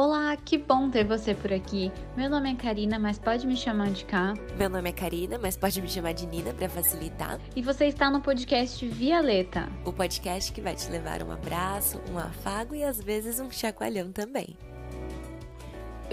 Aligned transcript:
Olá, 0.00 0.36
que 0.36 0.56
bom 0.56 0.88
ter 0.88 1.04
você 1.04 1.34
por 1.34 1.52
aqui. 1.52 1.90
Meu 2.16 2.30
nome 2.30 2.52
é 2.52 2.54
Karina, 2.54 3.00
mas 3.00 3.18
pode 3.18 3.44
me 3.48 3.56
chamar 3.56 3.90
de 3.90 4.04
Cá. 4.04 4.32
Meu 4.56 4.70
nome 4.70 4.90
é 4.90 4.92
Karina, 4.92 5.40
mas 5.42 5.56
pode 5.56 5.82
me 5.82 5.88
chamar 5.88 6.14
de 6.14 6.24
Nina 6.24 6.54
para 6.54 6.68
facilitar. 6.68 7.40
E 7.56 7.60
você 7.60 7.86
está 7.86 8.08
no 8.08 8.20
podcast 8.20 8.86
Violeta, 8.86 9.68
o 9.84 9.92
podcast 9.92 10.52
que 10.52 10.60
vai 10.60 10.76
te 10.76 10.88
levar 10.88 11.20
um 11.24 11.32
abraço, 11.32 12.00
um 12.12 12.16
afago 12.16 12.76
e 12.76 12.84
às 12.84 13.00
vezes 13.02 13.40
um 13.40 13.50
chacoalhão 13.50 14.12
também. 14.12 14.56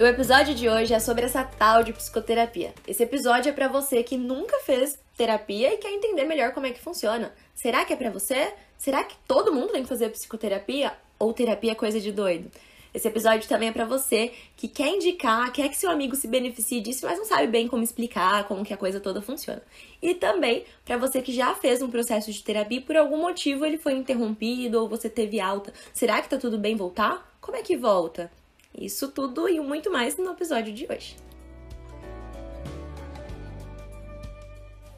O 0.00 0.04
episódio 0.04 0.52
de 0.52 0.68
hoje 0.68 0.92
é 0.92 0.98
sobre 0.98 1.24
essa 1.24 1.44
tal 1.44 1.84
de 1.84 1.92
psicoterapia. 1.92 2.74
Esse 2.88 3.04
episódio 3.04 3.50
é 3.50 3.52
para 3.52 3.68
você 3.68 4.02
que 4.02 4.16
nunca 4.16 4.58
fez 4.64 4.98
terapia 5.16 5.72
e 5.72 5.76
quer 5.76 5.92
entender 5.92 6.24
melhor 6.24 6.50
como 6.52 6.66
é 6.66 6.72
que 6.72 6.80
funciona. 6.80 7.32
Será 7.54 7.84
que 7.84 7.92
é 7.92 7.96
para 7.96 8.10
você? 8.10 8.52
Será 8.76 9.04
que 9.04 9.14
todo 9.28 9.54
mundo 9.54 9.70
tem 9.70 9.84
que 9.84 9.88
fazer 9.88 10.08
psicoterapia 10.08 10.92
ou 11.20 11.32
terapia 11.32 11.70
é 11.70 11.76
coisa 11.76 12.00
de 12.00 12.10
doido? 12.10 12.50
Esse 12.96 13.08
episódio 13.08 13.46
também 13.46 13.68
é 13.68 13.72
para 13.72 13.84
você 13.84 14.32
que 14.56 14.66
quer 14.66 14.88
indicar, 14.88 15.52
quer 15.52 15.68
que 15.68 15.76
seu 15.76 15.90
amigo 15.90 16.16
se 16.16 16.26
beneficie 16.26 16.80
disso, 16.80 17.04
mas 17.04 17.18
não 17.18 17.26
sabe 17.26 17.46
bem 17.46 17.68
como 17.68 17.82
explicar, 17.82 18.48
como 18.48 18.64
que 18.64 18.72
a 18.72 18.76
coisa 18.76 18.98
toda 18.98 19.20
funciona. 19.20 19.62
E 20.00 20.14
também 20.14 20.64
para 20.82 20.96
você 20.96 21.20
que 21.20 21.30
já 21.30 21.54
fez 21.54 21.82
um 21.82 21.90
processo 21.90 22.32
de 22.32 22.42
terapia 22.42 22.78
e 22.78 22.80
por 22.80 22.96
algum 22.96 23.18
motivo 23.18 23.66
ele 23.66 23.76
foi 23.76 23.92
interrompido 23.92 24.80
ou 24.80 24.88
você 24.88 25.10
teve 25.10 25.38
alta. 25.38 25.74
Será 25.92 26.22
que 26.22 26.30
tá 26.30 26.38
tudo 26.38 26.56
bem 26.56 26.74
voltar? 26.74 27.36
Como 27.38 27.58
é 27.58 27.60
que 27.60 27.76
volta? 27.76 28.32
Isso 28.74 29.08
tudo 29.08 29.46
e 29.46 29.60
muito 29.60 29.92
mais 29.92 30.16
no 30.16 30.30
episódio 30.30 30.72
de 30.72 30.86
hoje. 30.90 31.16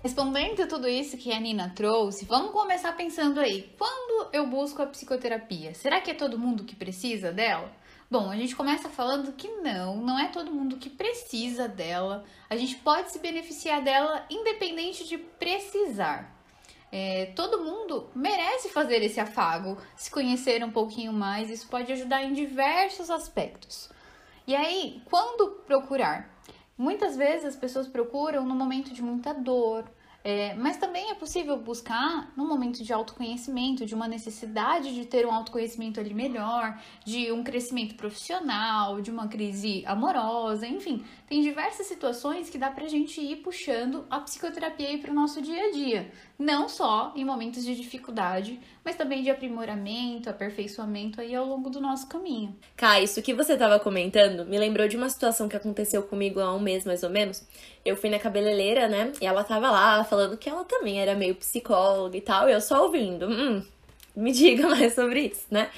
Respondendo 0.05 0.63
a 0.63 0.69
tudo 0.69 0.87
isso 0.87 1.17
que 1.17 1.33
a 1.33 1.41
Nina 1.41 1.73
trouxe, 1.75 2.25
vamos 2.25 2.53
começar 2.53 2.93
pensando 2.93 3.41
aí. 3.41 3.69
Quando 3.77 4.29
eu 4.33 4.47
busco 4.47 4.81
a 4.81 4.87
psicoterapia, 4.87 5.75
será 5.75 6.01
que 6.01 6.13
é 6.13 6.15
todo 6.15 6.39
mundo 6.39 6.63
que 6.63 6.77
precisa 6.77 7.33
dela? 7.33 7.77
Bom, 8.11 8.31
a 8.31 8.37
gente 8.37 8.57
começa 8.57 8.89
falando 8.89 9.33
que 9.33 9.49
não, 9.49 9.99
não 9.99 10.19
é 10.19 10.29
todo 10.29 10.51
mundo 10.51 10.79
que 10.79 10.89
precisa 10.89 11.69
dela. 11.69 12.25
A 12.49 12.57
gente 12.57 12.77
pode 12.77 13.13
se 13.13 13.19
beneficiar 13.19 13.83
dela 13.83 14.25
independente 14.31 15.07
de 15.07 15.19
precisar. 15.19 16.35
É, 16.91 17.27
todo 17.37 17.63
mundo 17.63 18.09
merece 18.15 18.71
fazer 18.71 19.03
esse 19.03 19.21
afago, 19.21 19.77
se 19.95 20.11
conhecer 20.11 20.65
um 20.65 20.71
pouquinho 20.71 21.13
mais, 21.13 21.51
isso 21.51 21.69
pode 21.69 21.93
ajudar 21.93 22.23
em 22.25 22.33
diversos 22.33 23.11
aspectos. 23.11 23.91
E 24.47 24.57
aí, 24.57 25.03
quando 25.05 25.63
procurar? 25.67 26.35
Muitas 26.79 27.15
vezes 27.15 27.45
as 27.45 27.57
pessoas 27.57 27.87
procuram 27.87 28.47
no 28.47 28.55
momento 28.55 28.91
de 28.95 29.03
muita 29.03 29.35
dor, 29.35 29.85
é, 30.25 30.55
mas 30.55 30.77
também 30.77 31.11
é 31.11 31.15
possível 31.15 31.57
buscar 31.57 32.33
num 32.37 32.47
momento 32.47 32.83
de 32.83 32.93
autoconhecimento, 32.93 33.87
de 33.87 33.95
uma 33.95 34.09
necessidade 34.09 34.95
de 34.95 35.07
ter 35.07 35.25
um 35.25 35.33
autoconhecimento 35.33 36.01
ali 36.01 36.13
melhor, 36.13 36.81
de 37.05 37.31
um 37.31 37.43
crescimento 37.43 37.95
profissional, 37.95 39.01
de 39.01 39.11
uma 39.11 39.29
crise 39.29 39.85
amorosa, 39.87 40.67
enfim, 40.67 41.05
tem 41.27 41.41
diversas 41.41 41.87
situações 41.87 42.51
que 42.51 42.59
dá 42.59 42.71
pra 42.71 42.89
gente 42.89 43.21
ir 43.21 43.37
puxando 43.37 44.07
a 44.11 44.21
psicoterapia 44.21 44.89
aí 44.89 44.99
pro 44.99 45.15
nosso 45.15 45.41
dia 45.41 45.69
a 45.69 45.71
dia. 45.71 46.13
Não 46.39 46.69
só 46.69 47.13
em 47.17 47.25
momentos 47.25 47.65
de 47.65 47.75
dificuldade, 47.75 48.61
mas 48.85 48.95
também 48.95 49.25
de 49.25 49.31
aprimoramento, 49.31 50.31
aperfeiçoamento 50.31 51.21
aí 51.21 51.35
ao 51.35 51.45
longo 51.45 51.69
do 51.69 51.81
nosso 51.81 52.07
caminho. 52.07 52.57
Cá, 52.77 53.01
isso 53.01 53.21
que 53.21 53.35
você 53.35 53.55
estava 53.55 53.81
comentando 53.81 54.47
me 54.47 54.57
lembrou 54.57 54.87
de 54.87 54.97
uma 54.97 55.09
situação 55.09 55.49
que 55.49 55.57
aconteceu 55.57 56.01
comigo 56.05 56.39
há 56.39 56.55
um 56.55 56.61
mês 56.61 56.85
mais 56.85 57.03
ou 57.03 57.11
menos. 57.11 57.45
Eu 57.85 57.97
fui 57.97 58.09
na 58.09 58.21
cabeleireira, 58.21 58.87
né? 58.87 59.13
E 59.21 59.27
ela 59.27 59.43
tava 59.43 59.69
lá 59.69 60.05
falando 60.05 60.37
que 60.37 60.49
ela 60.49 60.65
também 60.65 61.01
era 61.01 61.17
meio 61.17 61.35
psicóloga 61.35 62.17
e 62.17 62.21
tal, 62.21 62.49
e 62.49 62.53
eu 62.53 62.61
só 62.61 62.85
ouvindo. 62.85 63.27
Hum, 63.27 63.61
me 64.15 64.31
diga 64.33 64.69
mais 64.69 64.95
sobre 64.95 65.23
isso, 65.27 65.47
né? 65.51 65.69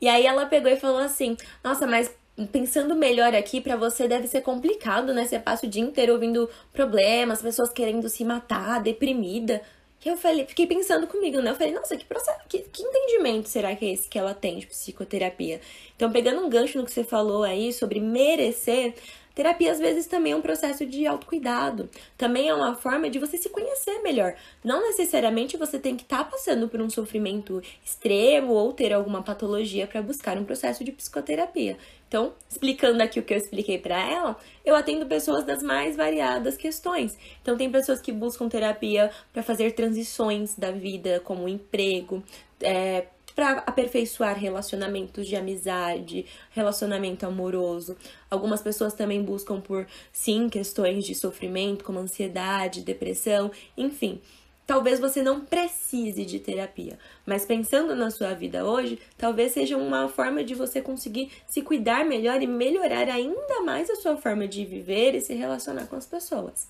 E 0.00 0.08
aí 0.08 0.24
ela 0.24 0.46
pegou 0.46 0.72
e 0.72 0.76
falou 0.76 1.00
assim: 1.00 1.36
Nossa, 1.62 1.86
mas 1.86 2.10
pensando 2.50 2.94
melhor 2.94 3.34
aqui, 3.34 3.60
para 3.60 3.76
você 3.76 4.06
deve 4.06 4.26
ser 4.26 4.40
complicado, 4.40 5.12
né? 5.12 5.26
Você 5.26 5.38
passa 5.38 5.66
o 5.66 5.68
dia 5.68 5.82
inteiro 5.82 6.12
ouvindo 6.12 6.48
problemas, 6.72 7.42
pessoas 7.42 7.70
querendo 7.70 8.08
se 8.08 8.24
matar, 8.24 8.80
deprimida. 8.80 9.60
Que 10.00 10.08
eu 10.08 10.16
falei, 10.16 10.46
fiquei 10.46 10.66
pensando 10.66 11.08
comigo, 11.08 11.40
né? 11.40 11.50
Eu 11.50 11.56
falei, 11.56 11.72
nossa, 11.72 11.96
que 11.96 12.04
processo, 12.04 12.38
que, 12.48 12.60
que 12.60 12.82
entendimento 12.82 13.48
será 13.48 13.74
que 13.74 13.84
é 13.84 13.92
esse 13.92 14.08
que 14.08 14.18
ela 14.18 14.32
tem 14.32 14.58
de 14.58 14.66
psicoterapia? 14.66 15.60
Então, 15.96 16.12
pegando 16.12 16.40
um 16.40 16.48
gancho 16.48 16.78
no 16.78 16.84
que 16.84 16.92
você 16.92 17.02
falou 17.02 17.42
aí 17.42 17.72
sobre 17.72 17.98
merecer, 17.98 18.94
Terapia 19.38 19.70
às 19.70 19.78
vezes 19.78 20.08
também 20.08 20.32
é 20.32 20.36
um 20.36 20.40
processo 20.42 20.84
de 20.84 21.06
autocuidado, 21.06 21.88
também 22.16 22.48
é 22.48 22.54
uma 22.54 22.74
forma 22.74 23.08
de 23.08 23.20
você 23.20 23.36
se 23.36 23.48
conhecer 23.48 24.00
melhor. 24.02 24.34
Não 24.64 24.82
necessariamente 24.82 25.56
você 25.56 25.78
tem 25.78 25.94
que 25.94 26.02
estar 26.02 26.24
tá 26.24 26.30
passando 26.32 26.68
por 26.68 26.80
um 26.80 26.90
sofrimento 26.90 27.62
extremo 27.84 28.52
ou 28.52 28.72
ter 28.72 28.92
alguma 28.92 29.22
patologia 29.22 29.86
para 29.86 30.02
buscar 30.02 30.36
um 30.36 30.44
processo 30.44 30.82
de 30.82 30.90
psicoterapia. 30.90 31.78
Então, 32.08 32.32
explicando 32.50 33.00
aqui 33.00 33.20
o 33.20 33.22
que 33.22 33.32
eu 33.32 33.38
expliquei 33.38 33.78
para 33.78 34.00
ela, 34.00 34.36
eu 34.64 34.74
atendo 34.74 35.06
pessoas 35.06 35.44
das 35.44 35.62
mais 35.62 35.94
variadas 35.94 36.56
questões. 36.56 37.16
Então, 37.40 37.56
tem 37.56 37.70
pessoas 37.70 38.00
que 38.00 38.10
buscam 38.10 38.48
terapia 38.48 39.08
para 39.32 39.44
fazer 39.44 39.70
transições 39.70 40.56
da 40.56 40.72
vida, 40.72 41.20
como 41.20 41.48
emprego, 41.48 42.24
é, 42.60 43.06
para 43.38 43.62
aperfeiçoar 43.66 44.36
relacionamentos 44.36 45.24
de 45.28 45.36
amizade, 45.36 46.26
relacionamento 46.50 47.24
amoroso. 47.24 47.96
Algumas 48.28 48.60
pessoas 48.60 48.94
também 48.94 49.22
buscam 49.22 49.60
por 49.60 49.86
sim 50.12 50.48
questões 50.48 51.04
de 51.04 51.14
sofrimento, 51.14 51.84
como 51.84 52.00
ansiedade, 52.00 52.80
depressão, 52.80 53.52
enfim. 53.76 54.20
Talvez 54.66 54.98
você 54.98 55.22
não 55.22 55.42
precise 55.42 56.24
de 56.24 56.40
terapia, 56.40 56.98
mas 57.24 57.46
pensando 57.46 57.94
na 57.94 58.10
sua 58.10 58.34
vida 58.34 58.64
hoje, 58.64 58.98
talvez 59.16 59.52
seja 59.52 59.76
uma 59.76 60.08
forma 60.08 60.42
de 60.42 60.56
você 60.56 60.82
conseguir 60.82 61.30
se 61.46 61.62
cuidar 61.62 62.04
melhor 62.04 62.42
e 62.42 62.46
melhorar 62.48 63.08
ainda 63.08 63.60
mais 63.64 63.88
a 63.88 63.94
sua 63.94 64.16
forma 64.16 64.48
de 64.48 64.64
viver 64.64 65.14
e 65.14 65.20
se 65.20 65.32
relacionar 65.32 65.86
com 65.86 65.94
as 65.94 66.06
pessoas. 66.06 66.68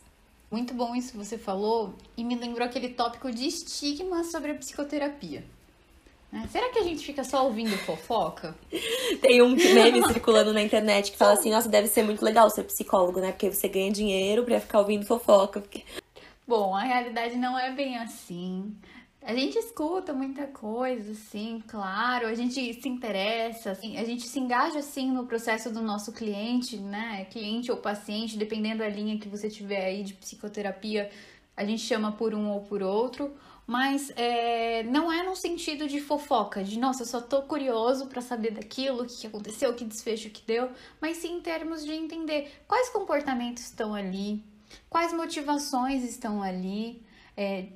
Muito 0.51 0.75
bom 0.75 0.95
isso 0.95 1.13
que 1.13 1.17
você 1.17 1.39
falou 1.39 1.95
e 2.15 2.23
me 2.23 2.37
lembrou 2.37 2.67
aquele 2.67 2.91
tópico 2.91 3.33
de 3.33 3.47
estigma 3.49 4.23
sobre 4.23 4.51
a 4.51 4.55
psicoterapia. 4.55 5.43
Né? 6.31 6.47
Será 6.51 6.71
que 6.71 6.79
a 6.79 6.83
gente 6.83 7.05
fica 7.05 7.25
só 7.25 7.45
ouvindo 7.45 7.77
fofoca? 7.79 8.55
Tem 9.21 9.43
um 9.43 9.51
meme 9.57 10.07
circulando 10.07 10.53
na 10.53 10.63
internet 10.63 11.11
que 11.11 11.17
fala 11.17 11.33
assim: 11.33 11.51
nossa, 11.51 11.69
deve 11.69 11.89
ser 11.89 12.03
muito 12.03 12.25
legal 12.25 12.51
ser 12.51 12.65
psicólogo, 12.65 13.21
né? 13.21 13.33
Porque 13.33 13.51
você 13.51 13.69
ganha 13.69 13.91
dinheiro 13.91 14.45
pra 14.45 14.61
ficar 14.61 14.81
ouvindo 14.81 15.07
fofoca. 15.07 15.63
Bom, 16.47 16.75
a 16.75 16.83
realidade 16.83 17.37
não 17.37 17.59
é 17.59 17.73
bem 17.73 17.97
assim. 17.99 18.75
A 19.21 19.35
gente 19.35 19.59
escuta 19.59 20.15
muita 20.15 20.47
coisa, 20.47 21.13
sim, 21.13 21.63
claro, 21.67 22.27
a 22.27 22.35
gente 22.35 22.73
se 22.81 22.89
interessa, 22.89 23.73
assim, 23.73 23.99
a 23.99 24.05
gente 24.05 24.23
se 24.27 24.39
engaja, 24.39 24.79
assim, 24.79 25.11
no 25.11 25.27
processo 25.27 25.71
do 25.71 25.83
nosso 25.83 26.13
cliente, 26.13 26.79
né? 26.79 27.27
Cliente 27.31 27.71
ou 27.71 27.77
paciente, 27.77 28.39
dependendo 28.39 28.79
da 28.79 28.89
linha 28.89 29.19
que 29.19 29.29
você 29.29 29.51
tiver 29.51 29.85
aí 29.85 30.03
de 30.03 30.15
psicoterapia, 30.15 31.11
a 31.55 31.65
gente 31.65 31.83
chama 31.83 32.13
por 32.13 32.33
um 32.33 32.49
ou 32.51 32.63
por 32.63 32.83
outro 32.83 33.37
mas 33.69 34.11
é, 34.17 34.83
não 34.85 35.13
é 35.13 35.23
no 35.23 35.37
sentido 35.37 35.87
de 35.87 36.01
fofoca, 36.01 36.65
de 36.65 36.79
nossa, 36.79 37.03
eu 37.03 37.07
só 37.07 37.21
tô 37.21 37.43
curioso 37.43 38.07
para 38.07 38.23
saber 38.23 38.53
daquilo, 38.53 39.03
o 39.03 39.07
que 39.07 39.27
aconteceu, 39.27 39.75
que 39.75 39.85
desfecho 39.85 40.31
que 40.31 40.41
deu, 40.41 40.71
mas 40.99 41.19
sim 41.19 41.37
em 41.37 41.41
termos 41.43 41.85
de 41.85 41.93
entender 41.93 42.51
quais 42.67 42.89
comportamentos 42.89 43.65
estão 43.65 43.95
ali, 43.95 44.43
quais 44.89 45.13
motivações 45.13 46.03
estão 46.03 46.43
ali, 46.43 47.03
é, 47.37 47.67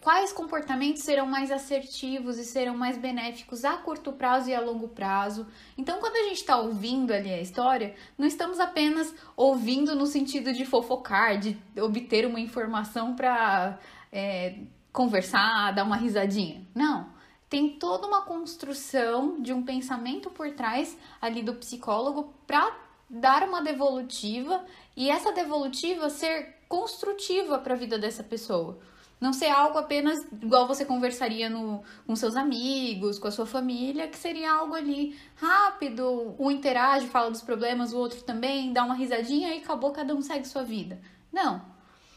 quais 0.00 0.32
comportamentos 0.32 1.02
serão 1.02 1.26
mais 1.26 1.52
assertivos 1.52 2.38
e 2.38 2.44
serão 2.44 2.76
mais 2.76 2.98
benéficos 2.98 3.64
a 3.64 3.76
curto 3.76 4.12
prazo 4.12 4.50
e 4.50 4.54
a 4.54 4.60
longo 4.60 4.88
prazo. 4.88 5.46
Então, 5.78 6.00
quando 6.00 6.16
a 6.16 6.24
gente 6.24 6.40
está 6.40 6.58
ouvindo 6.58 7.12
ali 7.12 7.32
a 7.32 7.40
história, 7.40 7.94
não 8.18 8.26
estamos 8.26 8.58
apenas 8.58 9.14
ouvindo 9.36 9.94
no 9.94 10.06
sentido 10.06 10.52
de 10.52 10.66
fofocar, 10.66 11.38
de 11.38 11.56
obter 11.80 12.26
uma 12.26 12.40
informação 12.40 13.14
para. 13.14 13.78
É, 14.10 14.58
conversar, 14.96 15.74
dar 15.74 15.84
uma 15.84 15.96
risadinha. 15.96 16.66
Não. 16.74 17.14
Tem 17.50 17.68
toda 17.78 18.06
uma 18.06 18.22
construção 18.22 19.42
de 19.42 19.52
um 19.52 19.62
pensamento 19.62 20.30
por 20.30 20.50
trás 20.52 20.96
ali 21.20 21.42
do 21.42 21.54
psicólogo 21.54 22.32
para 22.46 22.74
dar 23.08 23.46
uma 23.46 23.62
devolutiva 23.62 24.64
e 24.96 25.10
essa 25.10 25.32
devolutiva 25.32 26.08
ser 26.08 26.56
construtiva 26.66 27.58
para 27.58 27.74
a 27.74 27.76
vida 27.76 27.98
dessa 27.98 28.24
pessoa. 28.24 28.78
Não 29.20 29.34
ser 29.34 29.48
algo 29.48 29.78
apenas 29.78 30.18
igual 30.42 30.66
você 30.66 30.84
conversaria 30.84 31.48
no, 31.50 31.82
com 32.06 32.16
seus 32.16 32.34
amigos, 32.34 33.18
com 33.18 33.28
a 33.28 33.30
sua 33.30 33.46
família, 33.46 34.08
que 34.08 34.16
seria 34.16 34.50
algo 34.50 34.74
ali 34.74 35.16
rápido, 35.36 36.34
um 36.38 36.50
interage, 36.50 37.06
fala 37.06 37.30
dos 37.30 37.42
problemas, 37.42 37.92
o 37.92 37.98
outro 37.98 38.22
também, 38.22 38.72
dá 38.72 38.82
uma 38.82 38.94
risadinha 38.94 39.54
e 39.54 39.58
acabou, 39.58 39.92
cada 39.92 40.14
um 40.14 40.22
segue 40.22 40.48
sua 40.48 40.64
vida. 40.64 40.98
Não. 41.30 41.75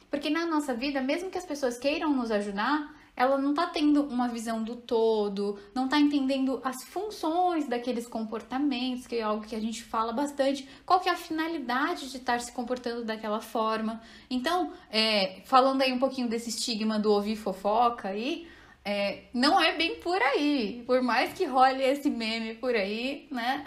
Porque 0.09 0.29
na 0.29 0.45
nossa 0.45 0.73
vida, 0.73 1.01
mesmo 1.01 1.29
que 1.29 1.37
as 1.37 1.45
pessoas 1.45 1.77
queiram 1.77 2.13
nos 2.13 2.31
ajudar, 2.31 2.93
ela 3.19 3.37
não 3.37 3.53
tá 3.53 3.67
tendo 3.67 4.03
uma 4.03 4.29
visão 4.29 4.63
do 4.63 4.77
todo, 4.77 5.59
não 5.75 5.89
tá 5.89 5.99
entendendo 5.99 6.61
as 6.63 6.85
funções 6.85 7.67
daqueles 7.67 8.07
comportamentos, 8.07 9.05
que 9.05 9.17
é 9.17 9.21
algo 9.21 9.45
que 9.45 9.55
a 9.55 9.59
gente 9.59 9.83
fala 9.83 10.13
bastante, 10.13 10.65
qual 10.85 11.01
que 11.01 11.09
é 11.09 11.11
a 11.11 11.17
finalidade 11.17 12.09
de 12.09 12.15
estar 12.15 12.39
se 12.39 12.49
comportando 12.53 13.03
daquela 13.03 13.41
forma. 13.41 14.01
Então, 14.29 14.71
é, 14.89 15.41
falando 15.43 15.81
aí 15.81 15.91
um 15.91 15.99
pouquinho 15.99 16.29
desse 16.29 16.47
estigma 16.49 16.97
do 16.97 17.11
ouvir 17.11 17.35
fofoca 17.35 18.07
aí, 18.07 18.47
é, 18.83 19.19
não 19.33 19.61
é 19.61 19.77
bem 19.77 19.95
por 19.95 20.21
aí. 20.21 20.83
Por 20.85 21.01
mais 21.01 21.33
que 21.33 21.45
role 21.45 21.83
esse 21.83 22.09
meme 22.09 22.55
por 22.55 22.75
aí, 22.75 23.27
né? 23.31 23.63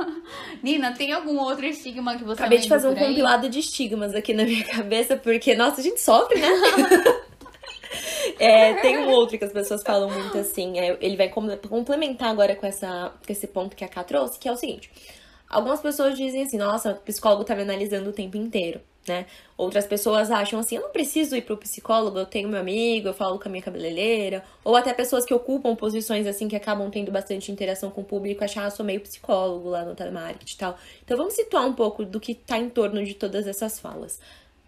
Nina, 0.62 0.92
tem 0.92 1.12
algum 1.12 1.38
outro 1.38 1.66
estigma 1.66 2.16
que 2.16 2.24
você 2.24 2.40
Acabei 2.40 2.58
de 2.58 2.68
fazer 2.68 2.88
um 2.88 2.94
compilado 2.94 3.48
de 3.48 3.58
estigmas 3.58 4.14
aqui 4.14 4.32
na 4.32 4.44
minha 4.44 4.64
cabeça, 4.64 5.16
porque, 5.16 5.54
nossa, 5.54 5.80
a 5.80 5.84
gente 5.84 6.00
sofre, 6.00 6.38
né? 6.38 6.48
É, 8.38 8.74
tem 8.74 8.98
um 8.98 9.10
outro 9.10 9.38
que 9.38 9.44
as 9.44 9.52
pessoas 9.52 9.82
falam 9.82 10.10
muito 10.10 10.38
assim, 10.38 10.78
é, 10.78 10.96
ele 11.00 11.16
vai 11.16 11.28
complementar 11.28 12.30
agora 12.30 12.56
com, 12.56 12.66
essa, 12.66 13.12
com 13.24 13.32
esse 13.32 13.46
ponto 13.46 13.76
que 13.76 13.84
a 13.84 13.88
Ká 13.88 14.02
trouxe, 14.02 14.38
que 14.38 14.48
é 14.48 14.52
o 14.52 14.56
seguinte. 14.56 14.90
Algumas 15.48 15.80
pessoas 15.80 16.16
dizem 16.16 16.42
assim, 16.42 16.56
nossa, 16.56 16.92
o 16.92 16.96
psicólogo 16.96 17.44
tá 17.44 17.54
me 17.54 17.62
analisando 17.62 18.08
o 18.08 18.12
tempo 18.12 18.36
inteiro, 18.36 18.80
né? 19.06 19.26
Outras 19.56 19.86
pessoas 19.86 20.30
acham 20.30 20.60
assim, 20.60 20.76
eu 20.76 20.82
não 20.82 20.90
preciso 20.90 21.36
ir 21.36 21.42
pro 21.42 21.56
psicólogo, 21.56 22.18
eu 22.18 22.26
tenho 22.26 22.48
meu 22.48 22.60
amigo, 22.60 23.08
eu 23.08 23.14
falo 23.14 23.38
com 23.38 23.48
a 23.48 23.50
minha 23.50 23.62
cabeleireira. 23.62 24.44
Ou 24.64 24.76
até 24.76 24.92
pessoas 24.92 25.24
que 25.24 25.34
ocupam 25.34 25.74
posições 25.74 26.26
assim, 26.26 26.48
que 26.48 26.56
acabam 26.56 26.90
tendo 26.90 27.10
bastante 27.10 27.50
interação 27.50 27.90
com 27.90 28.00
o 28.00 28.04
público, 28.04 28.44
achar, 28.44 28.66
ah, 28.66 28.70
sou 28.70 28.84
meio 28.84 29.00
psicólogo 29.00 29.68
lá 29.68 29.84
no 29.84 29.94
telemarketing 29.94 30.54
e 30.54 30.58
tal. 30.58 30.78
Então 31.04 31.16
vamos 31.16 31.34
situar 31.34 31.66
um 31.66 31.74
pouco 31.74 32.04
do 32.04 32.20
que 32.20 32.34
tá 32.34 32.58
em 32.58 32.68
torno 32.68 33.04
de 33.04 33.14
todas 33.14 33.46
essas 33.46 33.78
falas. 33.78 34.20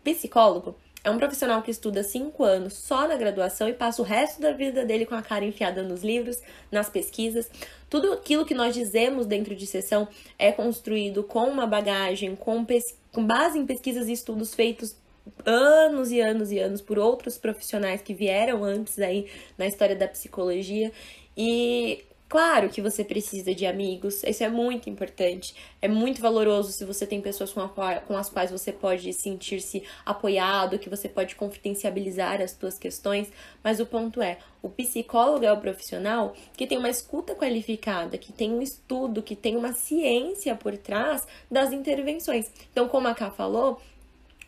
Psicólogo 0.03 0.77
é 1.05 1.11
um 1.11 1.19
profissional 1.19 1.61
que 1.61 1.71
estuda 1.71 2.03
cinco 2.03 2.43
anos 2.43 2.73
só 2.73 3.07
na 3.07 3.15
graduação 3.15 3.69
e 3.69 3.75
passa 3.75 4.01
o 4.01 4.05
resto 4.05 4.41
da 4.41 4.53
vida 4.53 4.87
dele 4.87 5.05
com 5.05 5.15
a 5.15 5.21
cara 5.21 5.45
enfiada 5.45 5.83
nos 5.83 6.03
livros, 6.03 6.41
nas 6.73 6.89
pesquisas. 6.89 7.51
Tudo 7.91 8.15
aquilo 8.15 8.47
que 8.47 8.55
nós 8.55 8.75
dizemos 8.75 9.27
dentro 9.27 9.55
de 9.55 9.67
sessão 9.67 10.09
é 10.39 10.51
construído 10.51 11.23
com 11.23 11.45
uma 11.45 11.67
bagagem, 11.67 12.35
com, 12.35 12.67
com 13.13 13.27
base 13.27 13.59
em 13.59 13.67
pesquisas 13.67 14.09
e 14.09 14.13
estudos 14.13 14.55
feitos 14.55 14.97
anos 15.45 16.11
e 16.11 16.21
anos 16.21 16.51
e 16.51 16.59
anos 16.59 16.81
por 16.81 16.99
outros 16.99 17.37
profissionais 17.37 18.01
que 18.01 18.15
vieram 18.15 18.65
antes 18.65 18.99
aí 18.99 19.31
na 19.59 19.67
história 19.67 19.95
da 19.95 20.09
psicologia. 20.09 20.91
E 21.37 22.03
Claro 22.27 22.69
que 22.69 22.81
você 22.81 23.05
precisa 23.05 23.55
de 23.55 23.67
amigos, 23.67 24.25
isso 24.25 24.43
é 24.43 24.49
muito 24.49 24.89
importante. 24.89 25.55
É 25.81 25.87
muito 25.87 26.21
valoroso 26.21 26.73
se 26.73 26.85
você 26.85 27.07
tem 27.07 27.21
pessoas 27.21 27.53
com, 27.53 27.61
a, 27.61 27.69
com 28.01 28.17
as 28.17 28.31
quais 28.31 28.51
você 28.51 28.73
pode 28.73 29.13
sentir-se 29.13 29.85
apoiado, 30.05 30.79
que 30.79 30.89
você 30.89 31.09
pode 31.09 31.37
confidencializar 31.37 32.41
as 32.41 32.53
suas 32.53 32.79
questões. 32.79 33.31
Mas 33.63 33.79
o 33.79 33.87
ponto 33.87 34.23
é: 34.23 34.39
o 34.63 34.69
psicólogo 34.69 35.45
é 35.45 35.53
o 35.53 35.61
profissional 35.61 36.35
que 36.57 36.67
tem 36.67 36.79
uma 36.79 36.89
escuta 36.89 37.35
qualificada, 37.35 38.19
que 38.19 38.33
tem 38.33 38.53
um 38.53 38.63
estudo, 38.63 39.23
que 39.23 39.37
tem 39.37 39.57
uma 39.57 39.73
ciência 39.73 40.57
por 40.57 40.77
trás 40.79 41.27
das 41.51 41.73
intervenções. 41.73 42.51
Então, 42.73 42.89
como 42.89 43.07
a 43.07 43.15
Ká 43.15 43.31
falou, 43.31 43.81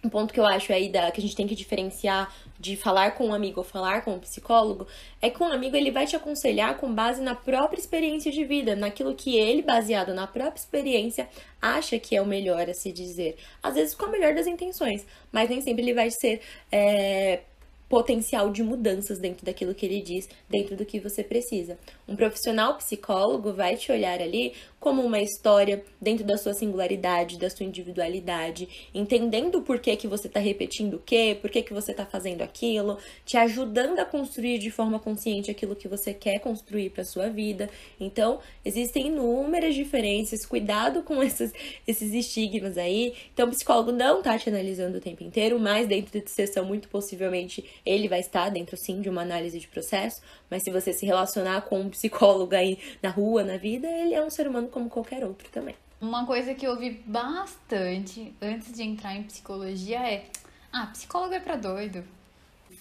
um 0.07 0.09
ponto 0.09 0.33
que 0.33 0.39
eu 0.39 0.47
acho 0.47 0.73
aí 0.73 0.89
da, 0.89 1.11
que 1.11 1.21
a 1.21 1.23
gente 1.23 1.37
tem 1.37 1.47
que 1.47 1.55
diferenciar 1.55 2.33
de 2.59 2.77
falar 2.77 3.13
com 3.13 3.27
um 3.27 3.35
amigo 3.35 3.61
ou 3.61 3.65
falar 3.65 4.03
com 4.03 4.15
um 4.15 4.19
psicólogo 4.19 4.87
é 5.21 5.29
que 5.29 5.43
um 5.43 5.47
amigo 5.47 5.77
ele 5.77 5.91
vai 5.91 6.07
te 6.07 6.17
aconselhar 6.17 6.77
com 6.77 6.95
base 6.95 7.21
na 7.21 7.35
própria 7.35 7.79
experiência 7.79 8.31
de 8.31 8.45
vida, 8.45 8.75
naquilo 8.75 9.15
que 9.15 9.37
ele, 9.37 9.63
baseado 9.63 10.15
na 10.15 10.27
própria 10.27 10.61
experiência, 10.61 11.29
acha 11.61 11.99
que 11.99 12.17
é 12.17 12.23
o 12.23 12.27
melhor 12.27 12.71
a 12.71 12.75
se 12.75 12.93
dizer. 12.93 13.37
Às 13.63 13.75
vezes 13.75 13.95
com 13.95 14.07
a 14.07 14.09
melhor 14.09 14.35
das 14.35 14.47
intenções, 14.47 15.05
mas 15.33 15.51
nem 15.51 15.61
sempre 15.61 15.83
ele 15.83 15.93
vai 15.93 16.09
ser 16.11 16.41
é, 16.71 17.41
potencial 17.89 18.51
de 18.51 18.63
mudanças 18.63 19.19
dentro 19.19 19.45
daquilo 19.45 19.75
que 19.75 19.87
ele 19.87 20.01
diz, 20.01 20.29
dentro 20.49 20.77
do 20.77 20.85
que 20.85 20.99
você 20.99 21.23
precisa. 21.23 21.79
Um 22.09 22.17
profissional 22.17 22.77
psicólogo 22.77 23.53
vai 23.53 23.77
te 23.77 23.93
olhar 23.93 24.21
ali 24.21 24.55
como 24.87 25.03
uma 25.03 25.19
história 25.19 25.83
dentro 26.01 26.25
da 26.25 26.39
sua 26.39 26.55
singularidade, 26.55 27.41
da 27.41 27.51
sua 27.51 27.67
individualidade, 27.67 28.89
entendendo 28.95 29.61
por 29.61 29.81
que, 29.81 29.97
que 29.97 30.07
você 30.07 30.29
está 30.29 30.39
repetindo 30.39 30.95
o 30.95 31.01
quê, 31.01 31.37
por 31.41 31.51
que, 31.51 31.61
que 31.61 31.75
você 31.75 31.91
está 31.91 32.07
fazendo 32.07 32.43
aquilo, 32.43 32.97
te 33.25 33.37
ajudando 33.37 33.99
a 33.99 34.05
construir 34.05 34.61
de 34.61 34.71
forma 34.71 35.01
consciente 35.01 35.51
aquilo 35.51 35.75
que 35.75 35.89
você 35.89 36.15
quer 36.15 36.39
construir 36.39 36.91
para 36.91 37.03
sua 37.03 37.29
vida. 37.29 37.69
Então, 37.99 38.39
existem 38.65 39.09
inúmeras 39.09 39.75
diferenças, 39.75 40.47
cuidado 40.47 41.03
com 41.03 41.19
esses, 41.21 41.53
esses 41.85 42.15
estigmas 42.15 42.79
aí. 42.79 43.13
Então, 43.35 43.49
o 43.49 43.51
psicólogo 43.51 43.91
não 43.91 44.19
está 44.19 44.39
te 44.39 44.49
analisando 44.49 44.99
o 44.99 45.01
tempo 45.01 45.25
inteiro, 45.25 45.59
mas 45.59 45.89
dentro 45.89 46.21
de 46.21 46.31
sessão, 46.31 46.65
muito 46.65 46.89
possivelmente, 46.89 47.65
ele 47.85 48.07
vai 48.07 48.21
estar 48.21 48.51
dentro 48.51 48.77
sim 48.77 49.01
de 49.01 49.09
uma 49.09 49.23
análise 49.23 49.59
de 49.59 49.67
processo, 49.67 50.23
mas 50.49 50.63
se 50.63 50.71
você 50.71 50.93
se 50.93 51.05
relacionar 51.05 51.63
com 51.63 51.81
um 51.81 51.91
psicólogo 51.91 52.55
aí 52.55 52.79
na 53.03 53.11
rua, 53.11 53.43
na 53.43 53.57
vida, 53.57 53.89
ele 53.89 54.15
é 54.15 54.25
um 54.25 54.31
ser 54.31 54.47
humano 54.47 54.69
como 54.77 54.91
qualquer 54.91 55.25
outro 55.25 55.49
também. 55.49 55.75
Uma 55.99 56.27
coisa 56.27 56.55
que 56.55 56.67
eu 56.67 56.73
ouvi 56.73 57.03
bastante 57.07 58.35
antes 58.43 58.71
de 58.75 58.83
entrar 58.83 59.17
em 59.17 59.23
psicologia 59.23 60.07
é: 60.07 60.29
ah, 60.71 60.89
psicólogo 60.89 61.33
é 61.33 61.41
para 61.41 61.57
doido. 61.57 62.05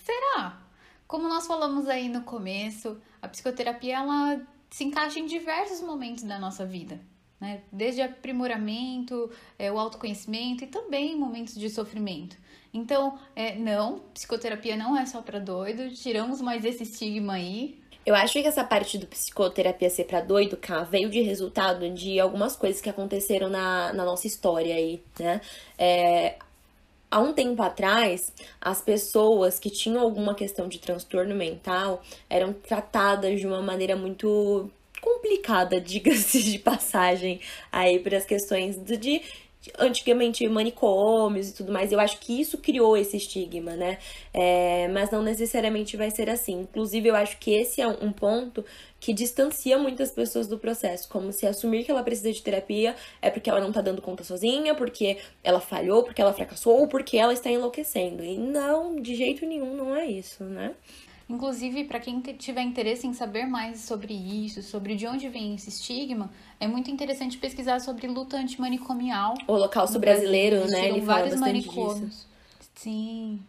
Será? 0.03 0.59
Como 1.07 1.29
nós 1.29 1.47
falamos 1.47 1.87
aí 1.87 2.09
no 2.09 2.23
começo, 2.23 2.97
a 3.21 3.29
psicoterapia 3.29 3.95
ela 3.95 4.41
se 4.69 4.83
encaixa 4.83 5.19
em 5.19 5.25
diversos 5.25 5.79
momentos 5.79 6.25
da 6.25 6.37
nossa 6.37 6.65
vida. 6.65 6.99
Né? 7.39 7.61
Desde 7.71 8.01
aprimoramento, 8.01 9.31
é, 9.57 9.71
o 9.71 9.79
autoconhecimento 9.79 10.65
e 10.65 10.67
também 10.67 11.17
momentos 11.17 11.55
de 11.55 11.69
sofrimento. 11.69 12.35
Então, 12.73 13.17
é, 13.33 13.55
não, 13.55 13.99
psicoterapia 14.13 14.75
não 14.75 14.97
é 14.97 15.05
só 15.05 15.21
para 15.21 15.39
doido, 15.39 15.89
tiramos 15.95 16.41
mais 16.41 16.65
esse 16.65 16.83
estigma 16.83 17.35
aí. 17.35 17.81
Eu 18.05 18.13
acho 18.13 18.33
que 18.33 18.47
essa 18.47 18.63
parte 18.63 18.99
do 18.99 19.07
psicoterapia 19.07 19.89
ser 19.89 20.03
pra 20.03 20.21
doido, 20.21 20.55
cá, 20.55 20.83
veio 20.83 21.09
de 21.09 21.21
resultado 21.21 21.89
de 21.89 22.19
algumas 22.19 22.55
coisas 22.55 22.79
que 22.79 22.89
aconteceram 22.89 23.49
na, 23.49 23.91
na 23.93 24.05
nossa 24.05 24.27
história 24.27 24.75
aí, 24.75 25.01
né? 25.19 25.41
É, 25.77 26.35
há 27.09 27.19
um 27.19 27.33
tempo 27.33 27.63
atrás, 27.63 28.31
as 28.61 28.81
pessoas 28.81 29.57
que 29.57 29.71
tinham 29.71 30.01
alguma 30.01 30.35
questão 30.35 30.67
de 30.67 30.77
transtorno 30.79 31.33
mental 31.33 32.03
eram 32.29 32.53
tratadas 32.53 33.39
de 33.39 33.47
uma 33.47 33.61
maneira 33.61 33.95
muito 33.95 34.69
complicada, 35.01 35.79
diga-se 35.81 36.43
de 36.43 36.59
passagem, 36.59 37.39
aí 37.71 37.99
para 37.99 38.17
as 38.17 38.25
questões 38.25 38.77
de 38.77 39.21
antigamente 39.77 40.47
manicômios 40.47 41.49
e 41.49 41.55
tudo 41.55 41.71
mais. 41.71 41.91
Eu 41.91 41.99
acho 41.99 42.19
que 42.19 42.39
isso 42.39 42.57
criou 42.57 42.95
esse 42.97 43.17
estigma, 43.17 43.75
né? 43.75 43.97
É, 44.33 44.87
mas 44.89 45.11
não 45.11 45.21
necessariamente 45.21 45.97
vai 45.97 46.11
ser 46.11 46.29
assim. 46.29 46.61
Inclusive, 46.61 47.09
eu 47.09 47.15
acho 47.15 47.37
que 47.39 47.51
esse 47.55 47.81
é 47.81 47.87
um 47.87 48.11
ponto 48.11 48.63
que 48.99 49.13
distancia 49.13 49.77
muitas 49.77 50.11
pessoas 50.11 50.47
do 50.47 50.57
processo, 50.57 51.07
como 51.09 51.31
se 51.31 51.45
assumir 51.45 51.83
que 51.83 51.91
ela 51.91 52.01
precisa 52.01 52.31
de 52.31 52.41
terapia 52.41 52.95
é 53.21 53.29
porque 53.29 53.49
ela 53.49 53.61
não 53.61 53.71
tá 53.71 53.81
dando 53.81 54.01
conta 54.01 54.23
sozinha, 54.23 54.73
porque 54.73 55.17
ela 55.43 55.59
falhou, 55.59 56.03
porque 56.03 56.21
ela 56.21 56.33
fracassou 56.33 56.79
ou 56.79 56.87
porque 56.87 57.17
ela 57.17 57.33
está 57.33 57.51
enlouquecendo. 57.51 58.23
E 58.23 58.37
não, 58.37 58.95
de 58.95 59.15
jeito 59.15 59.45
nenhum, 59.45 59.75
não 59.75 59.95
é 59.95 60.05
isso, 60.05 60.43
né? 60.43 60.73
Inclusive, 61.27 61.85
para 61.85 61.99
quem 61.99 62.19
tiver 62.19 62.61
interesse 62.61 63.07
em 63.07 63.13
saber 63.13 63.45
mais 63.47 63.81
sobre 63.81 64.13
isso, 64.13 64.61
sobre 64.61 64.95
de 64.95 65.07
onde 65.07 65.27
vem 65.27 65.55
esse 65.55 65.69
estigma, 65.69 66.29
é 66.59 66.67
muito 66.67 66.91
interessante 66.91 67.37
pesquisar 67.37 67.79
sobre 67.79 68.07
luta 68.07 68.37
antimanicomial. 68.37 69.33
O 69.47 69.53
Holocausto 69.53 69.97
brasileiro, 69.97 70.67
né? 70.67 70.89
Ele 70.89 71.01
vários 71.01 71.39
manicômios. 71.39 72.09
Disso. 72.09 72.27
Sim, 72.75 73.39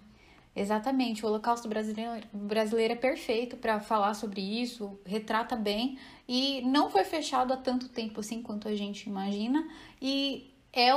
exatamente. 0.54 1.22
O 1.24 1.28
Holocausto 1.28 1.68
brasileiro, 1.68 2.26
brasileiro 2.32 2.94
é 2.94 2.96
perfeito 2.96 3.56
para 3.58 3.78
falar 3.78 4.14
sobre 4.14 4.40
isso, 4.40 4.98
retrata 5.04 5.54
bem 5.54 5.98
e 6.26 6.62
não 6.62 6.88
foi 6.88 7.04
fechado 7.04 7.52
há 7.52 7.58
tanto 7.58 7.90
tempo 7.90 8.20
assim 8.20 8.40
quanto 8.40 8.68
a 8.68 8.74
gente 8.74 9.06
imagina 9.06 9.68
e 10.00 10.50
é 10.72 10.94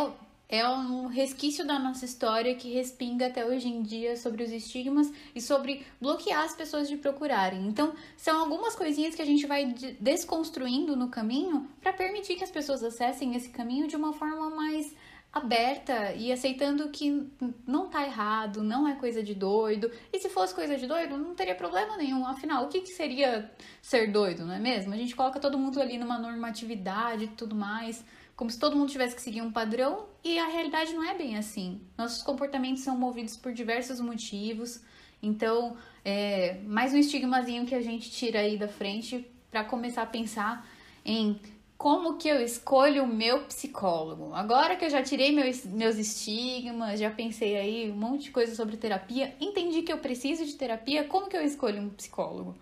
é 0.49 0.67
um 0.67 1.05
resquício 1.05 1.65
da 1.65 1.77
nossa 1.77 2.03
história 2.03 2.55
que 2.55 2.73
respinga 2.73 3.27
até 3.27 3.45
hoje 3.45 3.67
em 3.67 3.83
dia 3.83 4.17
sobre 4.17 4.43
os 4.43 4.51
estigmas 4.51 5.13
e 5.35 5.39
sobre 5.39 5.85
bloquear 6.01 6.43
as 6.43 6.55
pessoas 6.55 6.89
de 6.89 6.97
procurarem. 6.97 7.67
Então, 7.67 7.93
são 8.17 8.39
algumas 8.39 8.75
coisinhas 8.75 9.13
que 9.13 9.21
a 9.21 9.25
gente 9.25 9.45
vai 9.45 9.71
desconstruindo 9.99 10.95
no 10.95 11.07
caminho 11.07 11.69
para 11.79 11.93
permitir 11.93 12.35
que 12.35 12.43
as 12.43 12.49
pessoas 12.49 12.83
acessem 12.83 13.35
esse 13.35 13.49
caminho 13.49 13.87
de 13.87 13.95
uma 13.95 14.11
forma 14.11 14.49
mais 14.49 14.91
aberta 15.31 16.15
e 16.15 16.31
aceitando 16.31 16.89
que 16.89 17.29
não 17.67 17.87
tá 17.87 18.03
errado, 18.03 18.63
não 18.63 18.87
é 18.87 18.95
coisa 18.95 19.21
de 19.21 19.35
doido. 19.35 19.91
E 20.11 20.17
se 20.17 20.29
fosse 20.29 20.55
coisa 20.55 20.75
de 20.75 20.87
doido, 20.87 21.15
não 21.15 21.35
teria 21.35 21.53
problema 21.53 21.95
nenhum. 21.95 22.25
Afinal, 22.25 22.65
o 22.65 22.69
que, 22.69 22.81
que 22.81 22.89
seria 22.89 23.51
ser 23.83 24.11
doido, 24.11 24.43
não 24.47 24.55
é 24.55 24.59
mesmo? 24.59 24.91
A 24.91 24.97
gente 24.97 25.15
coloca 25.15 25.39
todo 25.39 25.59
mundo 25.59 25.79
ali 25.79 25.99
numa 25.99 26.17
normatividade 26.17 27.25
e 27.25 27.27
tudo 27.27 27.55
mais 27.55 28.03
como 28.39 28.49
se 28.49 28.57
todo 28.57 28.77
mundo 28.77 28.89
tivesse 28.89 29.13
que 29.13 29.21
seguir 29.21 29.41
um 29.41 29.51
padrão 29.51 30.05
e 30.23 30.39
a 30.39 30.47
realidade 30.47 30.93
não 30.93 31.03
é 31.03 31.13
bem 31.13 31.35
assim. 31.35 31.81
Nossos 31.97 32.23
comportamentos 32.23 32.83
são 32.83 32.97
movidos 32.97 33.35
por 33.35 33.51
diversos 33.51 33.99
motivos. 33.99 34.79
Então, 35.21 35.75
é 36.05 36.57
mais 36.65 36.93
um 36.93 36.97
estigmazinho 36.97 37.65
que 37.65 37.75
a 37.75 37.81
gente 37.81 38.09
tira 38.09 38.39
aí 38.39 38.57
da 38.57 38.69
frente 38.69 39.29
para 39.51 39.65
começar 39.65 40.03
a 40.03 40.05
pensar 40.05 40.65
em 41.03 41.37
como 41.77 42.15
que 42.15 42.29
eu 42.29 42.39
escolho 42.39 43.03
o 43.03 43.07
meu 43.13 43.43
psicólogo. 43.43 44.33
Agora 44.33 44.77
que 44.77 44.85
eu 44.85 44.89
já 44.89 45.03
tirei 45.03 45.33
meus, 45.33 45.65
meus 45.65 45.97
estigmas, 45.97 46.97
já 46.97 47.11
pensei 47.11 47.57
aí 47.57 47.91
um 47.91 47.95
monte 47.97 48.23
de 48.23 48.31
coisa 48.31 48.55
sobre 48.55 48.77
terapia, 48.77 49.35
entendi 49.41 49.81
que 49.81 49.91
eu 49.91 49.97
preciso 49.97 50.45
de 50.45 50.53
terapia, 50.53 51.03
como 51.03 51.27
que 51.27 51.35
eu 51.35 51.43
escolho 51.43 51.81
um 51.81 51.89
psicólogo? 51.89 52.55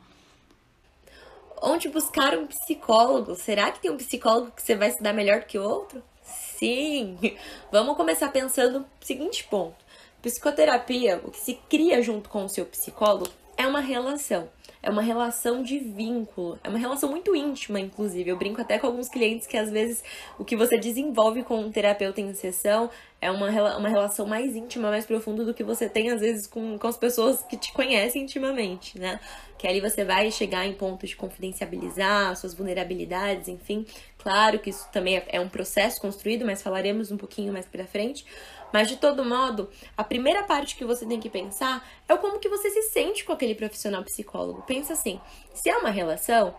Onde 1.62 1.90
buscar 1.90 2.38
um 2.38 2.48
psicólogo. 2.48 3.36
Será 3.36 3.72
que 3.72 3.80
tem 3.80 3.92
um 3.92 3.98
psicólogo 3.98 4.52
que 4.52 4.62
você 4.62 4.76
vai 4.76 4.92
se 4.92 5.02
dar 5.02 5.14
melhor 5.14 5.44
que 5.44 5.58
o 5.58 5.64
outro? 5.64 6.02
Sim! 6.24 7.18
Vamos 7.72 7.96
começar 7.96 8.30
pensando 8.30 8.80
no 8.80 8.86
seguinte 9.02 9.44
ponto. 9.44 9.86
Psicoterapia, 10.22 11.22
o 11.24 11.32
que 11.32 11.40
se 11.40 11.54
cria 11.70 12.02
junto 12.02 12.30
com 12.30 12.44
o 12.46 12.50
seu 12.50 12.66
psicólogo 12.66 13.30
é 13.56 13.66
uma 13.66 13.80
relação. 13.80 14.50
É 14.82 14.90
uma 14.90 15.02
relação 15.02 15.64
de 15.64 15.80
vínculo, 15.80 16.60
é 16.64 16.70
uma 16.70 16.78
relação 16.78 17.10
muito 17.10 17.36
íntima, 17.36 17.80
inclusive. 17.80 18.30
Eu 18.30 18.38
brinco 18.38 18.62
até 18.62 18.78
com 18.78 18.88
alguns 18.88 19.10
clientes 19.10 19.48
que 19.48 19.58
às 19.58 19.70
vezes 19.70 20.04
o 20.38 20.46
que 20.46 20.56
você 20.56 20.78
desenvolve 20.78 21.44
com 21.44 21.60
um 21.60 21.72
terapeuta 21.72 22.22
em 22.22 22.34
sessão 22.34 22.90
é 23.20 23.32
uma, 23.32 23.50
uma 23.78 23.90
relação 23.90 24.28
mais 24.28 24.56
íntima, 24.56 24.90
mais 24.90 25.06
profunda 25.06 25.44
do 25.44 25.54
que 25.54 25.64
você 25.64 25.90
tem 25.90 26.12
às 26.12 26.22
vezes 26.22 26.46
com, 26.46 26.78
com 26.78 26.88
as 26.88 26.98
pessoas 26.98 27.42
que 27.44 27.58
te 27.58 27.74
conhecem 27.74 28.24
intimamente, 28.24 29.00
né? 29.00 29.20
Que 29.58 29.68
ali 29.68 29.82
você 29.82 30.06
vai 30.06 30.30
chegar 30.30 30.68
em 30.68 30.74
pontos 30.74 31.10
de 31.10 31.16
confidencializar 31.16 32.36
suas 32.36 32.54
vulnerabilidades, 32.54 33.48
enfim. 33.48 33.86
Claro 34.20 34.60
que 34.60 34.70
isso 34.70 34.88
também 34.92 35.18
é, 35.18 35.26
é 35.30 35.40
um 35.40 35.50
processo 35.50 36.00
construído, 36.00 36.46
mas 36.46 36.62
falaremos 36.62 37.12
um 37.12 37.18
pouquinho 37.18 37.52
mais 37.52 37.66
pra 37.66 37.86
frente. 37.86 38.26
Mas 38.74 38.90
de 38.90 38.98
todo 38.98 39.24
modo, 39.24 39.70
a 39.96 40.04
primeira 40.04 40.44
parte 40.44 40.76
que 40.76 40.86
você 40.86 41.06
tem 41.06 41.20
que 41.20 41.30
pensar 41.30 41.88
é 42.08 42.16
como 42.18 42.40
que 42.40 42.50
você 42.50 42.70
se 42.70 42.84
sente 42.84 43.24
com 43.24 43.34
aquele 43.34 43.56
profissional 43.56 44.04
psicólogo. 44.04 44.64
Pensa 44.64 44.94
assim, 44.94 45.20
se 45.54 45.70
é 45.70 45.78
uma 45.78 45.90
relação, 45.90 46.54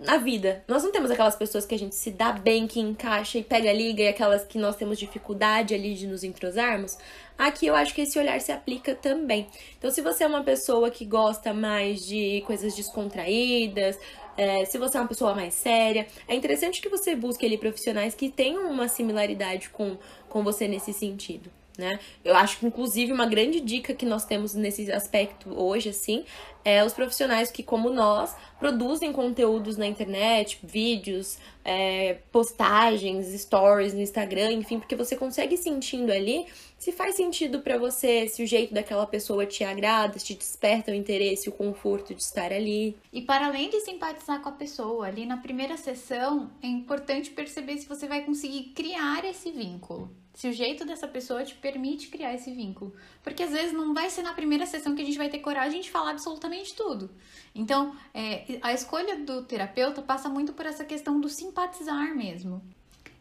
na 0.00 0.16
vida. 0.16 0.64
Nós 0.66 0.82
não 0.82 0.90
temos 0.90 1.10
aquelas 1.10 1.36
pessoas 1.36 1.64
que 1.64 1.74
a 1.74 1.78
gente 1.78 1.94
se 1.94 2.10
dá 2.10 2.32
bem, 2.32 2.66
que 2.66 2.80
encaixa 2.80 3.38
e 3.38 3.44
pega 3.44 3.70
a 3.70 3.72
liga, 3.72 4.02
e 4.02 4.08
aquelas 4.08 4.44
que 4.44 4.58
nós 4.58 4.76
temos 4.76 4.98
dificuldade 4.98 5.74
ali 5.74 5.94
de 5.94 6.06
nos 6.06 6.24
entrosarmos. 6.24 6.98
Aqui 7.38 7.66
eu 7.66 7.74
acho 7.74 7.94
que 7.94 8.02
esse 8.02 8.18
olhar 8.18 8.40
se 8.40 8.52
aplica 8.52 8.94
também. 8.94 9.46
Então, 9.78 9.90
se 9.90 10.00
você 10.00 10.24
é 10.24 10.26
uma 10.26 10.42
pessoa 10.42 10.90
que 10.90 11.04
gosta 11.04 11.54
mais 11.54 12.04
de 12.04 12.42
coisas 12.46 12.74
descontraídas, 12.74 13.98
é, 14.36 14.64
se 14.64 14.78
você 14.78 14.96
é 14.96 15.00
uma 15.00 15.08
pessoa 15.08 15.34
mais 15.34 15.54
séria, 15.54 16.06
é 16.26 16.34
interessante 16.34 16.80
que 16.80 16.88
você 16.88 17.14
busque 17.14 17.44
ali 17.44 17.58
profissionais 17.58 18.14
que 18.14 18.28
tenham 18.28 18.70
uma 18.70 18.88
similaridade 18.88 19.70
com, 19.70 19.96
com 20.28 20.42
você 20.42 20.66
nesse 20.66 20.92
sentido. 20.92 21.50
Né? 21.76 21.98
Eu 22.22 22.36
acho 22.36 22.58
que, 22.58 22.66
inclusive, 22.66 23.12
uma 23.12 23.24
grande 23.24 23.58
dica 23.58 23.94
que 23.94 24.04
nós 24.04 24.26
temos 24.26 24.54
nesse 24.54 24.92
aspecto 24.92 25.50
hoje, 25.58 25.88
assim, 25.88 26.24
é 26.64 26.84
os 26.84 26.92
profissionais 26.92 27.50
que, 27.50 27.62
como 27.62 27.88
nós, 27.88 28.36
produzem 28.58 29.10
conteúdos 29.12 29.78
na 29.78 29.86
internet, 29.86 30.58
vídeos, 30.62 31.38
é, 31.64 32.18
postagens, 32.30 33.26
stories 33.40 33.94
no 33.94 34.00
Instagram, 34.00 34.52
enfim, 34.52 34.78
porque 34.78 34.94
você 34.94 35.16
consegue 35.16 35.56
sentindo 35.56 36.12
ali 36.12 36.46
se 36.82 36.90
faz 36.90 37.14
sentido 37.14 37.60
para 37.60 37.78
você, 37.78 38.26
se 38.26 38.42
o 38.42 38.46
jeito 38.46 38.74
daquela 38.74 39.06
pessoa 39.06 39.46
te 39.46 39.62
agrada, 39.62 40.18
se 40.18 40.26
te 40.26 40.34
desperta 40.34 40.90
o 40.90 40.94
interesse, 40.94 41.48
o 41.48 41.52
conforto 41.52 42.12
de 42.12 42.20
estar 42.20 42.52
ali. 42.52 42.96
E 43.12 43.22
para 43.22 43.46
além 43.46 43.70
de 43.70 43.78
simpatizar 43.82 44.42
com 44.42 44.48
a 44.48 44.52
pessoa, 44.52 45.06
ali 45.06 45.24
na 45.24 45.36
primeira 45.36 45.76
sessão, 45.76 46.50
é 46.60 46.66
importante 46.66 47.30
perceber 47.30 47.78
se 47.78 47.86
você 47.86 48.08
vai 48.08 48.24
conseguir 48.24 48.72
criar 48.74 49.24
esse 49.24 49.52
vínculo 49.52 50.10
se 50.34 50.48
o 50.48 50.52
jeito 50.52 50.86
dessa 50.86 51.06
pessoa 51.06 51.44
te 51.44 51.54
permite 51.54 52.08
criar 52.08 52.34
esse 52.34 52.50
vínculo. 52.52 52.94
Porque 53.22 53.42
às 53.42 53.52
vezes 53.52 53.74
não 53.74 53.92
vai 53.92 54.08
ser 54.08 54.22
na 54.22 54.32
primeira 54.32 54.64
sessão 54.64 54.94
que 54.94 55.02
a 55.02 55.04
gente 55.04 55.18
vai 55.18 55.28
ter 55.28 55.40
coragem 55.40 55.82
de 55.82 55.90
falar 55.90 56.12
absolutamente 56.12 56.74
tudo. 56.74 57.10
Então, 57.54 57.94
é, 58.14 58.58
a 58.62 58.72
escolha 58.72 59.18
do 59.18 59.44
terapeuta 59.44 60.00
passa 60.00 60.30
muito 60.30 60.54
por 60.54 60.64
essa 60.64 60.86
questão 60.86 61.20
do 61.20 61.28
simpatizar 61.28 62.16
mesmo. 62.16 62.62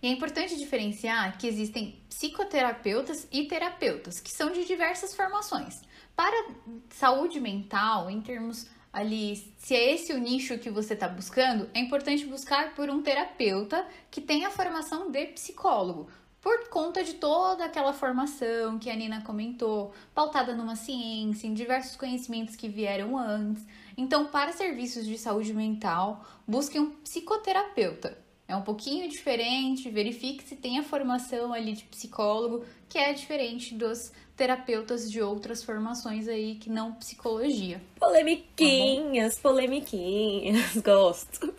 E 0.01 0.07
é 0.07 0.11
importante 0.11 0.57
diferenciar 0.57 1.37
que 1.37 1.45
existem 1.47 2.01
psicoterapeutas 2.09 3.27
e 3.31 3.45
terapeutas, 3.45 4.19
que 4.19 4.31
são 4.31 4.51
de 4.51 4.65
diversas 4.65 5.15
formações. 5.15 5.81
Para 6.15 6.49
saúde 6.89 7.39
mental, 7.39 8.09
em 8.09 8.19
termos 8.21 8.67
ali, 8.91 9.35
se 9.57 9.75
é 9.75 9.93
esse 9.93 10.11
o 10.11 10.17
nicho 10.17 10.57
que 10.57 10.69
você 10.69 10.93
está 10.93 11.07
buscando, 11.07 11.69
é 11.73 11.79
importante 11.79 12.25
buscar 12.25 12.73
por 12.73 12.89
um 12.89 13.01
terapeuta 13.01 13.85
que 14.09 14.19
tenha 14.19 14.49
formação 14.49 15.11
de 15.11 15.27
psicólogo, 15.27 16.09
por 16.41 16.69
conta 16.69 17.03
de 17.03 17.13
toda 17.13 17.65
aquela 17.65 17.93
formação 17.93 18.79
que 18.79 18.89
a 18.89 18.95
Nina 18.95 19.21
comentou, 19.21 19.93
pautada 20.13 20.55
numa 20.55 20.75
ciência, 20.75 21.47
em 21.47 21.53
diversos 21.53 21.95
conhecimentos 21.95 22.55
que 22.55 22.67
vieram 22.67 23.15
antes. 23.15 23.63
Então, 23.95 24.25
para 24.25 24.51
serviços 24.51 25.05
de 25.05 25.17
saúde 25.19 25.53
mental, 25.53 26.25
busque 26.47 26.79
um 26.79 26.89
psicoterapeuta. 26.89 28.17
É 28.51 28.55
um 28.55 28.61
pouquinho 28.61 29.07
diferente, 29.07 29.89
verifique 29.89 30.43
se 30.43 30.57
tem 30.57 30.77
a 30.77 30.83
formação 30.83 31.53
ali 31.53 31.71
de 31.71 31.85
psicólogo, 31.85 32.65
que 32.89 32.97
é 32.97 33.13
diferente 33.13 33.73
dos 33.73 34.11
terapeutas 34.35 35.09
de 35.09 35.21
outras 35.21 35.63
formações 35.63 36.27
aí 36.27 36.55
que 36.55 36.69
não 36.69 36.91
psicologia. 36.95 37.81
Polemiquinhas, 37.97 39.35
tá 39.35 39.41
polemiquinhas, 39.41 40.75
gosto. 40.83 41.53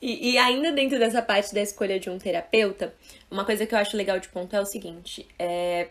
e, 0.00 0.30
e 0.30 0.38
ainda 0.38 0.70
dentro 0.70 0.96
dessa 0.96 1.20
parte 1.20 1.52
da 1.52 1.60
escolha 1.60 1.98
de 1.98 2.08
um 2.08 2.20
terapeuta, 2.20 2.94
uma 3.28 3.44
coisa 3.44 3.66
que 3.66 3.74
eu 3.74 3.80
acho 3.80 3.96
legal 3.96 4.20
de 4.20 4.28
ponto 4.28 4.54
é 4.54 4.60
o 4.60 4.64
seguinte: 4.64 5.26
é, 5.36 5.88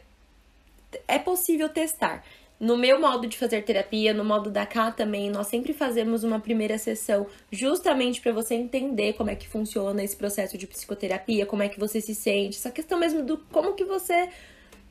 é 1.09 1.19
possível 1.19 1.67
testar. 1.67 2.23
No 2.61 2.77
meu 2.77 3.01
modo 3.01 3.25
de 3.25 3.39
fazer 3.39 3.63
terapia, 3.63 4.13
no 4.13 4.23
modo 4.23 4.51
da 4.51 4.67
K 4.67 4.91
também, 4.91 5.31
nós 5.31 5.47
sempre 5.47 5.73
fazemos 5.73 6.23
uma 6.23 6.39
primeira 6.39 6.77
sessão 6.77 7.25
justamente 7.51 8.21
para 8.21 8.31
você 8.31 8.53
entender 8.53 9.13
como 9.13 9.31
é 9.31 9.35
que 9.35 9.47
funciona 9.47 10.03
esse 10.03 10.15
processo 10.15 10.55
de 10.59 10.67
psicoterapia, 10.67 11.47
como 11.47 11.63
é 11.63 11.69
que 11.69 11.79
você 11.79 11.99
se 11.99 12.13
sente, 12.13 12.59
essa 12.59 12.69
questão 12.69 12.99
mesmo 12.99 13.23
do 13.23 13.39
como 13.51 13.73
que 13.73 13.83
você 13.83 14.29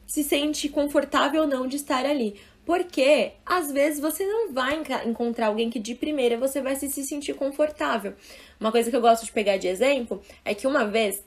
se 0.04 0.24
sente 0.24 0.68
confortável 0.68 1.42
ou 1.42 1.46
não 1.46 1.68
de 1.68 1.76
estar 1.76 2.04
ali. 2.04 2.40
Porque 2.66 3.34
às 3.46 3.70
vezes 3.70 4.00
você 4.00 4.26
não 4.26 4.52
vai 4.52 4.82
encontrar 5.06 5.46
alguém 5.46 5.70
que 5.70 5.78
de 5.78 5.94
primeira 5.94 6.36
você 6.36 6.60
vai 6.60 6.74
se 6.74 6.88
sentir 6.90 7.34
confortável. 7.34 8.14
Uma 8.58 8.72
coisa 8.72 8.90
que 8.90 8.96
eu 8.96 9.00
gosto 9.00 9.24
de 9.24 9.30
pegar 9.30 9.58
de 9.58 9.68
exemplo 9.68 10.20
é 10.44 10.56
que 10.56 10.66
uma 10.66 10.84
vez 10.86 11.22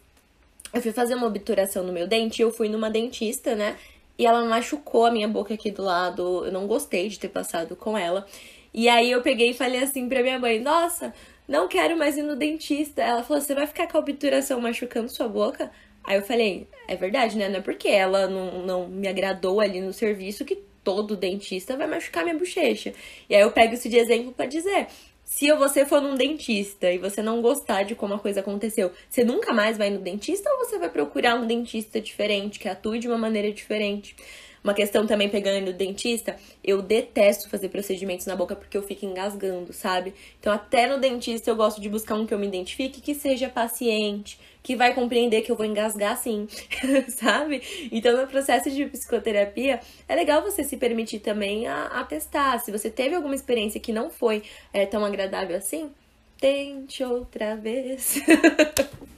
eu 0.73 0.81
fui 0.81 0.91
fazer 0.91 1.15
uma 1.15 1.27
obturação 1.27 1.83
no 1.83 1.93
meu 1.93 2.07
dente 2.07 2.41
eu 2.41 2.51
fui 2.51 2.67
numa 2.67 2.89
dentista, 2.89 3.55
né? 3.55 3.77
E 4.17 4.25
ela 4.25 4.45
machucou 4.45 5.05
a 5.05 5.11
minha 5.11 5.27
boca 5.27 5.53
aqui 5.53 5.71
do 5.71 5.83
lado. 5.83 6.45
Eu 6.45 6.51
não 6.51 6.67
gostei 6.67 7.09
de 7.09 7.19
ter 7.19 7.29
passado 7.29 7.75
com 7.75 7.97
ela. 7.97 8.25
E 8.73 8.89
aí 8.89 9.11
eu 9.11 9.21
peguei 9.21 9.51
e 9.51 9.53
falei 9.53 9.83
assim 9.83 10.07
pra 10.07 10.21
minha 10.21 10.39
mãe: 10.39 10.59
Nossa, 10.59 11.13
não 11.47 11.67
quero 11.67 11.97
mais 11.97 12.17
ir 12.17 12.23
no 12.23 12.35
dentista. 12.35 13.01
Ela 13.01 13.23
falou: 13.23 13.41
Você 13.41 13.55
vai 13.55 13.67
ficar 13.67 13.87
com 13.87 13.97
a 13.97 14.01
obturação 14.01 14.59
machucando 14.61 15.09
sua 15.09 15.27
boca? 15.27 15.71
Aí 16.03 16.17
eu 16.17 16.23
falei: 16.23 16.67
É 16.87 16.95
verdade, 16.95 17.37
né? 17.37 17.49
Não 17.49 17.57
é 17.57 17.61
porque 17.61 17.87
ela 17.87 18.27
não, 18.27 18.65
não 18.65 18.87
me 18.87 19.07
agradou 19.07 19.59
ali 19.59 19.81
no 19.81 19.93
serviço 19.93 20.45
que 20.45 20.55
todo 20.83 21.15
dentista 21.15 21.77
vai 21.77 21.87
machucar 21.87 22.23
minha 22.23 22.37
bochecha. 22.37 22.93
E 23.29 23.35
aí 23.35 23.41
eu 23.41 23.51
pego 23.51 23.73
isso 23.73 23.89
de 23.89 23.97
exemplo 23.97 24.31
para 24.33 24.45
dizer: 24.45 24.87
se 25.25 25.51
você 25.53 25.85
for 25.85 26.01
num 26.01 26.15
dentista 26.15 26.91
e 26.91 26.97
você 26.97 27.21
não 27.21 27.41
gostar 27.41 27.83
de 27.83 27.95
como 27.95 28.13
a 28.13 28.19
coisa 28.19 28.41
aconteceu, 28.41 28.91
você 29.09 29.23
nunca 29.23 29.53
mais 29.53 29.77
vai 29.77 29.89
no 29.89 29.99
dentista 29.99 30.49
ou 30.51 30.59
você 30.59 30.77
vai 30.77 30.89
procurar 30.89 31.35
um 31.35 31.47
dentista 31.47 31.99
diferente, 31.99 32.59
que 32.59 32.67
atue 32.67 32.99
de 32.99 33.07
uma 33.07 33.17
maneira 33.17 33.51
diferente? 33.51 34.15
Uma 34.63 34.73
questão 34.73 35.05
também 35.05 35.27
pegando 35.27 35.65
no 35.65 35.73
dentista, 35.73 36.37
eu 36.63 36.81
detesto 36.81 37.49
fazer 37.49 37.67
procedimentos 37.67 38.25
na 38.25 38.35
boca 38.35 38.55
porque 38.55 38.77
eu 38.77 38.83
fico 38.83 39.05
engasgando, 39.05 39.73
sabe? 39.73 40.13
Então 40.39 40.53
até 40.53 40.87
no 40.87 40.99
dentista 40.99 41.49
eu 41.49 41.55
gosto 41.55 41.81
de 41.81 41.89
buscar 41.89 42.15
um 42.15 42.25
que 42.25 42.33
eu 42.33 42.39
me 42.39 42.47
identifique, 42.47 43.01
que 43.01 43.13
seja 43.13 43.49
paciente, 43.49 44.39
que 44.63 44.75
vai 44.75 44.93
compreender 44.93 45.41
que 45.41 45.51
eu 45.51 45.55
vou 45.57 45.65
engasgar 45.65 46.17
sim, 46.17 46.47
sabe? 47.09 47.61
Então 47.91 48.15
no 48.15 48.25
processo 48.25 48.71
de 48.71 48.85
psicoterapia 48.85 49.81
é 50.07 50.15
legal 50.15 50.41
você 50.41 50.63
se 50.63 50.77
permitir 50.77 51.19
também 51.19 51.67
a, 51.67 51.87
a 51.87 52.03
testar. 52.05 52.57
Se 52.59 52.71
você 52.71 52.89
teve 52.89 53.15
alguma 53.15 53.35
experiência 53.35 53.81
que 53.81 53.91
não 53.91 54.09
foi 54.09 54.43
é, 54.71 54.85
tão 54.85 55.03
agradável 55.03 55.57
assim, 55.57 55.91
tente 56.39 57.03
outra 57.03 57.57
vez. 57.57 58.15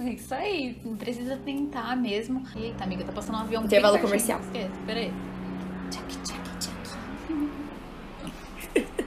é 0.00 0.10
isso 0.12 0.34
aí, 0.34 0.74
precisa 0.98 1.36
tentar 1.36 1.96
mesmo. 1.96 2.42
Eita, 2.56 2.84
amiga, 2.84 3.04
tá 3.04 3.12
passando 3.12 3.36
um 3.36 3.40
avião 3.40 3.64
Intervalo 3.64 3.98
comercial. 3.98 4.40
Esquece, 4.40 4.72
peraí. 4.86 5.12
Tchac, 5.90 6.18
tchac, 6.18 6.58
tchac. 6.58 6.78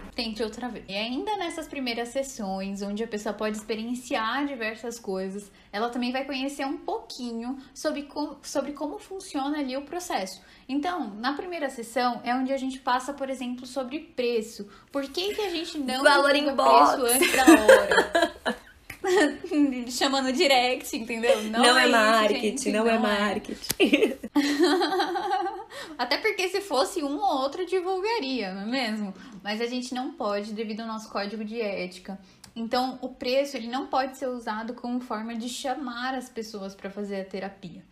Tente 0.15 0.43
outra 0.43 0.67
vez. 0.67 0.85
E 0.87 0.95
ainda 0.95 1.37
nessas 1.37 1.67
primeiras 1.67 2.09
sessões, 2.09 2.81
onde 2.81 3.03
a 3.03 3.07
pessoa 3.07 3.33
pode 3.33 3.57
experienciar 3.57 4.45
diversas 4.45 4.99
coisas, 4.99 5.51
ela 5.71 5.89
também 5.89 6.11
vai 6.11 6.25
conhecer 6.25 6.65
um 6.65 6.77
pouquinho 6.77 7.57
sobre, 7.73 8.03
com, 8.03 8.35
sobre 8.43 8.73
como 8.73 8.99
funciona 8.99 9.59
ali 9.59 9.77
o 9.77 9.83
processo. 9.83 10.41
Então, 10.67 11.13
na 11.15 11.33
primeira 11.33 11.69
sessão 11.69 12.21
é 12.23 12.35
onde 12.35 12.51
a 12.51 12.57
gente 12.57 12.79
passa, 12.79 13.13
por 13.13 13.29
exemplo, 13.29 13.65
sobre 13.65 13.99
preço. 13.99 14.67
Por 14.91 15.03
que, 15.03 15.33
que 15.33 15.41
a 15.41 15.49
gente 15.49 15.77
não 15.77 16.03
Valor 16.03 16.35
em 16.35 16.43
preço 16.43 17.05
antes 17.05 17.31
da 17.31 17.43
hora? 17.43 18.61
Chama 19.89 20.21
no 20.21 20.31
direct, 20.31 20.95
entendeu? 20.95 21.43
Não, 21.43 21.59
não 21.59 21.77
é, 21.77 21.85
é 21.85 21.89
marketing, 21.89 22.71
não, 22.71 22.87
é 22.87 22.91
não, 22.91 22.91
é 22.91 22.99
marketing. 22.99 24.13
Até 25.97 26.17
porque 26.17 26.49
se 26.49 26.61
fosse 26.61 27.03
um 27.03 27.17
ou 27.17 27.41
outro 27.41 27.65
divulgaria, 27.65 28.53
não 28.53 28.61
é 28.61 28.65
mesmo? 28.65 29.13
Mas 29.43 29.61
a 29.61 29.65
gente 29.65 29.93
não 29.93 30.13
pode 30.13 30.53
devido 30.53 30.81
ao 30.81 30.87
nosso 30.87 31.09
código 31.09 31.43
de 31.43 31.59
ética. 31.59 32.19
Então, 32.55 32.99
o 33.01 33.09
preço 33.09 33.55
ele 33.55 33.67
não 33.67 33.87
pode 33.87 34.17
ser 34.17 34.27
usado 34.27 34.73
como 34.73 34.99
forma 34.99 35.35
de 35.35 35.47
chamar 35.47 36.15
as 36.15 36.29
pessoas 36.29 36.75
para 36.75 36.89
fazer 36.89 37.21
a 37.21 37.25
terapia. 37.25 37.83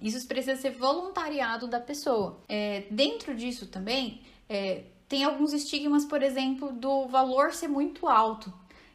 Isso 0.00 0.26
precisa 0.26 0.56
ser 0.56 0.70
voluntariado 0.70 1.66
da 1.66 1.80
pessoa. 1.80 2.40
É, 2.48 2.84
dentro 2.90 3.34
disso 3.34 3.66
também, 3.66 4.22
é, 4.48 4.84
tem 5.08 5.24
alguns 5.24 5.52
estigmas, 5.52 6.04
por 6.04 6.22
exemplo, 6.22 6.72
do 6.72 7.06
valor 7.06 7.52
ser 7.52 7.68
muito 7.68 8.06
alto. 8.06 8.52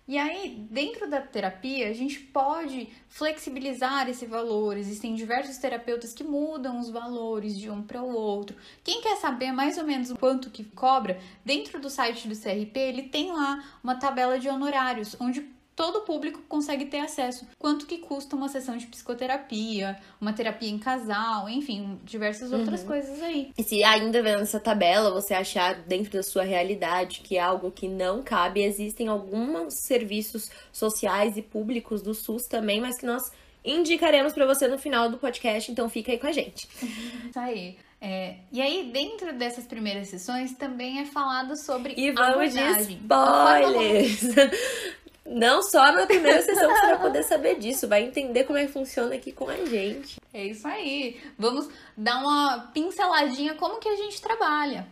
E 0.09 0.17
aí, 0.17 0.65
dentro 0.71 1.07
da 1.07 1.21
terapia, 1.21 1.87
a 1.87 1.93
gente 1.93 2.17
pode 2.17 2.89
flexibilizar 3.07 4.09
esse 4.09 4.25
valor. 4.25 4.75
Existem 4.75 5.13
diversos 5.13 5.57
terapeutas 5.57 6.13
que 6.13 6.23
mudam 6.23 6.79
os 6.79 6.89
valores 6.89 7.55
de 7.55 7.69
um 7.69 7.83
para 7.83 8.01
o 8.01 8.11
outro. 8.11 8.57
Quem 8.83 9.03
quer 9.03 9.17
saber 9.17 9.51
mais 9.51 9.77
ou 9.77 9.83
menos 9.83 10.09
o 10.09 10.17
quanto 10.17 10.49
que 10.49 10.63
cobra, 10.63 11.19
dentro 11.45 11.79
do 11.79 11.91
site 11.91 12.27
do 12.27 12.35
CRP, 12.35 12.79
ele 12.79 13.03
tem 13.03 13.31
lá 13.31 13.63
uma 13.83 13.99
tabela 13.99 14.39
de 14.39 14.49
honorários, 14.49 15.15
onde 15.19 15.47
todo 15.79 16.01
público 16.01 16.41
consegue 16.49 16.87
ter 16.87 16.99
acesso. 16.99 17.47
Quanto 17.57 17.85
que 17.85 17.99
custa 17.99 18.35
uma 18.35 18.49
sessão 18.49 18.75
de 18.75 18.85
psicoterapia, 18.85 19.97
uma 20.19 20.33
terapia 20.33 20.69
em 20.69 20.77
casal, 20.77 21.47
enfim, 21.47 21.97
diversas 22.03 22.51
outras 22.51 22.81
uhum. 22.81 22.87
coisas 22.87 23.23
aí. 23.23 23.53
E 23.57 23.63
se 23.63 23.81
ainda 23.81 24.21
vendo 24.21 24.41
essa 24.41 24.59
tabela 24.59 25.09
você 25.09 25.33
achar 25.33 25.75
dentro 25.75 26.11
da 26.11 26.21
sua 26.21 26.43
realidade 26.43 27.21
que 27.21 27.37
é 27.37 27.39
algo 27.39 27.71
que 27.71 27.87
não 27.87 28.21
cabe, 28.21 28.61
existem 28.61 29.07
alguns 29.07 29.73
serviços 29.75 30.51
sociais 30.69 31.37
e 31.37 31.41
públicos 31.41 32.01
do 32.01 32.13
SUS 32.13 32.43
também, 32.43 32.81
mas 32.81 32.97
que 32.97 33.05
nós 33.05 33.31
indicaremos 33.63 34.33
para 34.33 34.45
você 34.45 34.67
no 34.67 34.77
final 34.77 35.09
do 35.09 35.17
podcast, 35.17 35.71
então 35.71 35.87
fica 35.87 36.11
aí 36.11 36.19
com 36.19 36.27
a 36.27 36.33
gente. 36.33 36.67
Isso 36.83 37.39
aí. 37.39 37.77
É, 38.01 38.35
e 38.51 38.61
aí, 38.61 38.89
dentro 38.93 39.33
dessas 39.37 39.65
primeiras 39.65 40.09
sessões, 40.09 40.53
também 40.53 40.99
é 40.99 41.05
falado 41.05 41.57
sobre 41.57 41.93
e 41.97 42.11
vamos 42.11 42.53
de 42.53 42.59
spoilers! 42.59 44.21
Não 45.31 45.61
só 45.61 45.91
na 45.91 46.07
primeira 46.07 46.41
sessão 46.41 46.67
você 46.67 46.87
vai 46.87 46.99
poder 46.99 47.23
saber 47.23 47.59
disso, 47.59 47.87
vai 47.87 48.03
entender 48.03 48.45
como 48.45 48.57
é 48.57 48.65
que 48.65 48.71
funciona 48.71 49.13
aqui 49.13 49.31
com 49.31 49.47
a 49.47 49.63
gente. 49.63 50.19
É 50.33 50.43
isso 50.43 50.67
aí. 50.67 51.21
Vamos 51.37 51.69
dar 51.95 52.19
uma 52.19 52.71
pinceladinha 52.73 53.53
como 53.53 53.79
que 53.79 53.87
a 53.87 53.95
gente 53.95 54.19
trabalha. 54.19 54.87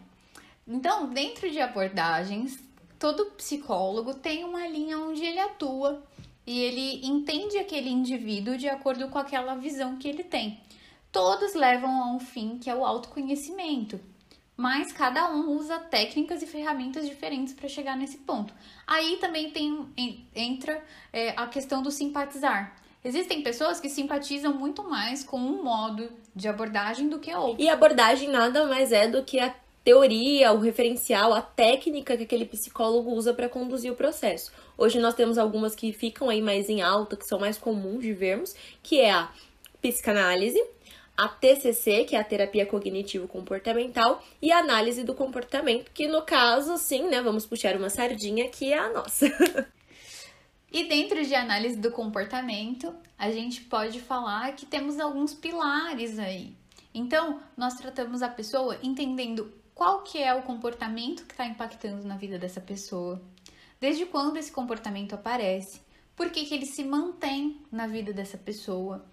Então, 0.67 1.07
dentro 1.07 1.49
de 1.49 1.59
abordagens, 1.59 2.59
todo 2.99 3.31
psicólogo 3.31 4.13
tem 4.13 4.43
uma 4.43 4.67
linha 4.67 4.99
onde 4.99 5.25
ele 5.25 5.39
atua 5.39 6.03
e 6.45 6.61
ele 6.61 7.03
entende 7.03 7.57
aquele 7.57 7.89
indivíduo 7.89 8.57
de 8.57 8.69
acordo 8.69 9.07
com 9.07 9.17
aquela 9.17 9.55
visão 9.55 9.97
que 9.97 10.07
ele 10.07 10.23
tem. 10.23 10.61
Todos 11.11 11.55
levam 11.55 11.89
a 12.03 12.15
um 12.15 12.19
fim 12.19 12.59
que 12.59 12.69
é 12.69 12.75
o 12.75 12.85
autoconhecimento 12.85 13.99
mas 14.57 14.91
cada 14.91 15.31
um 15.31 15.51
usa 15.51 15.77
técnicas 15.77 16.41
e 16.41 16.47
ferramentas 16.47 17.07
diferentes 17.07 17.53
para 17.53 17.69
chegar 17.69 17.95
nesse 17.95 18.17
ponto. 18.17 18.51
Aí 18.87 19.17
também 19.21 19.51
tem, 19.51 19.87
entra 20.35 20.83
é, 21.13 21.29
a 21.37 21.45
questão 21.45 21.83
do 21.83 21.91
simpatizar. 21.91 22.75
Existem 23.05 23.43
pessoas 23.43 23.79
que 23.79 23.87
simpatizam 23.87 24.53
muito 24.53 24.83
mais 24.83 25.23
com 25.23 25.37
um 25.37 25.63
modo 25.63 26.09
de 26.35 26.47
abordagem 26.47 27.07
do 27.07 27.19
que 27.19 27.33
outro. 27.33 27.63
E 27.63 27.69
abordagem 27.69 28.29
nada 28.29 28.65
mais 28.65 28.91
é 28.91 29.07
do 29.07 29.23
que 29.23 29.39
a 29.39 29.53
teoria, 29.83 30.51
o 30.51 30.59
referencial, 30.59 31.33
a 31.33 31.41
técnica 31.41 32.17
que 32.17 32.23
aquele 32.23 32.45
psicólogo 32.45 33.11
usa 33.11 33.33
para 33.33 33.47
conduzir 33.47 33.89
o 33.93 33.95
processo. 33.95 34.51
Hoje 34.77 34.99
nós 34.99 35.13
temos 35.13 35.37
algumas 35.37 35.75
que 35.75 35.93
ficam 35.93 36.29
aí 36.29 36.41
mais 36.41 36.67
em 36.67 36.81
alta, 36.81 37.15
que 37.15 37.25
são 37.25 37.39
mais 37.39 37.57
comuns 37.57 38.01
de 38.01 38.11
vermos, 38.11 38.53
que 38.83 38.99
é 38.99 39.11
a 39.11 39.31
psicanálise, 39.81 40.61
a 41.17 41.27
TCC, 41.27 42.03
que 42.03 42.15
é 42.15 42.19
a 42.19 42.23
terapia 42.23 42.65
cognitivo-comportamental, 42.65 44.23
e 44.39 44.51
a 44.51 44.59
análise 44.59 45.03
do 45.03 45.15
comportamento, 45.15 45.91
que 45.91 46.07
no 46.07 46.21
caso, 46.21 46.77
sim, 46.77 47.09
né, 47.09 47.19
vamos 47.21 47.45
puxar 47.45 47.75
uma 47.75 47.89
sardinha, 47.89 48.47
que 48.49 48.71
é 48.71 48.77
a 48.77 48.93
nossa. 48.93 49.25
e 50.71 50.83
dentro 50.87 51.25
de 51.25 51.33
análise 51.33 51.77
do 51.77 51.91
comportamento, 51.91 52.93
a 53.17 53.31
gente 53.31 53.61
pode 53.61 53.99
falar 53.99 54.55
que 54.55 54.67
temos 54.67 54.99
alguns 54.99 55.33
pilares 55.33 56.19
aí. 56.19 56.55
Então, 56.93 57.41
nós 57.57 57.73
tratamos 57.73 58.21
a 58.21 58.29
pessoa 58.29 58.77
entendendo 58.83 59.51
qual 59.73 60.03
que 60.03 60.21
é 60.21 60.35
o 60.35 60.43
comportamento 60.43 61.25
que 61.25 61.33
está 61.33 61.45
impactando 61.45 62.07
na 62.07 62.15
vida 62.15 62.37
dessa 62.37 62.61
pessoa, 62.61 63.21
desde 63.79 64.05
quando 64.05 64.37
esse 64.37 64.51
comportamento 64.51 65.13
aparece, 65.13 65.81
por 66.15 66.31
que, 66.31 66.45
que 66.45 66.55
ele 66.55 66.65
se 66.65 66.83
mantém 66.83 67.61
na 67.71 67.85
vida 67.85 68.11
dessa 68.11 68.37
pessoa, 68.37 69.05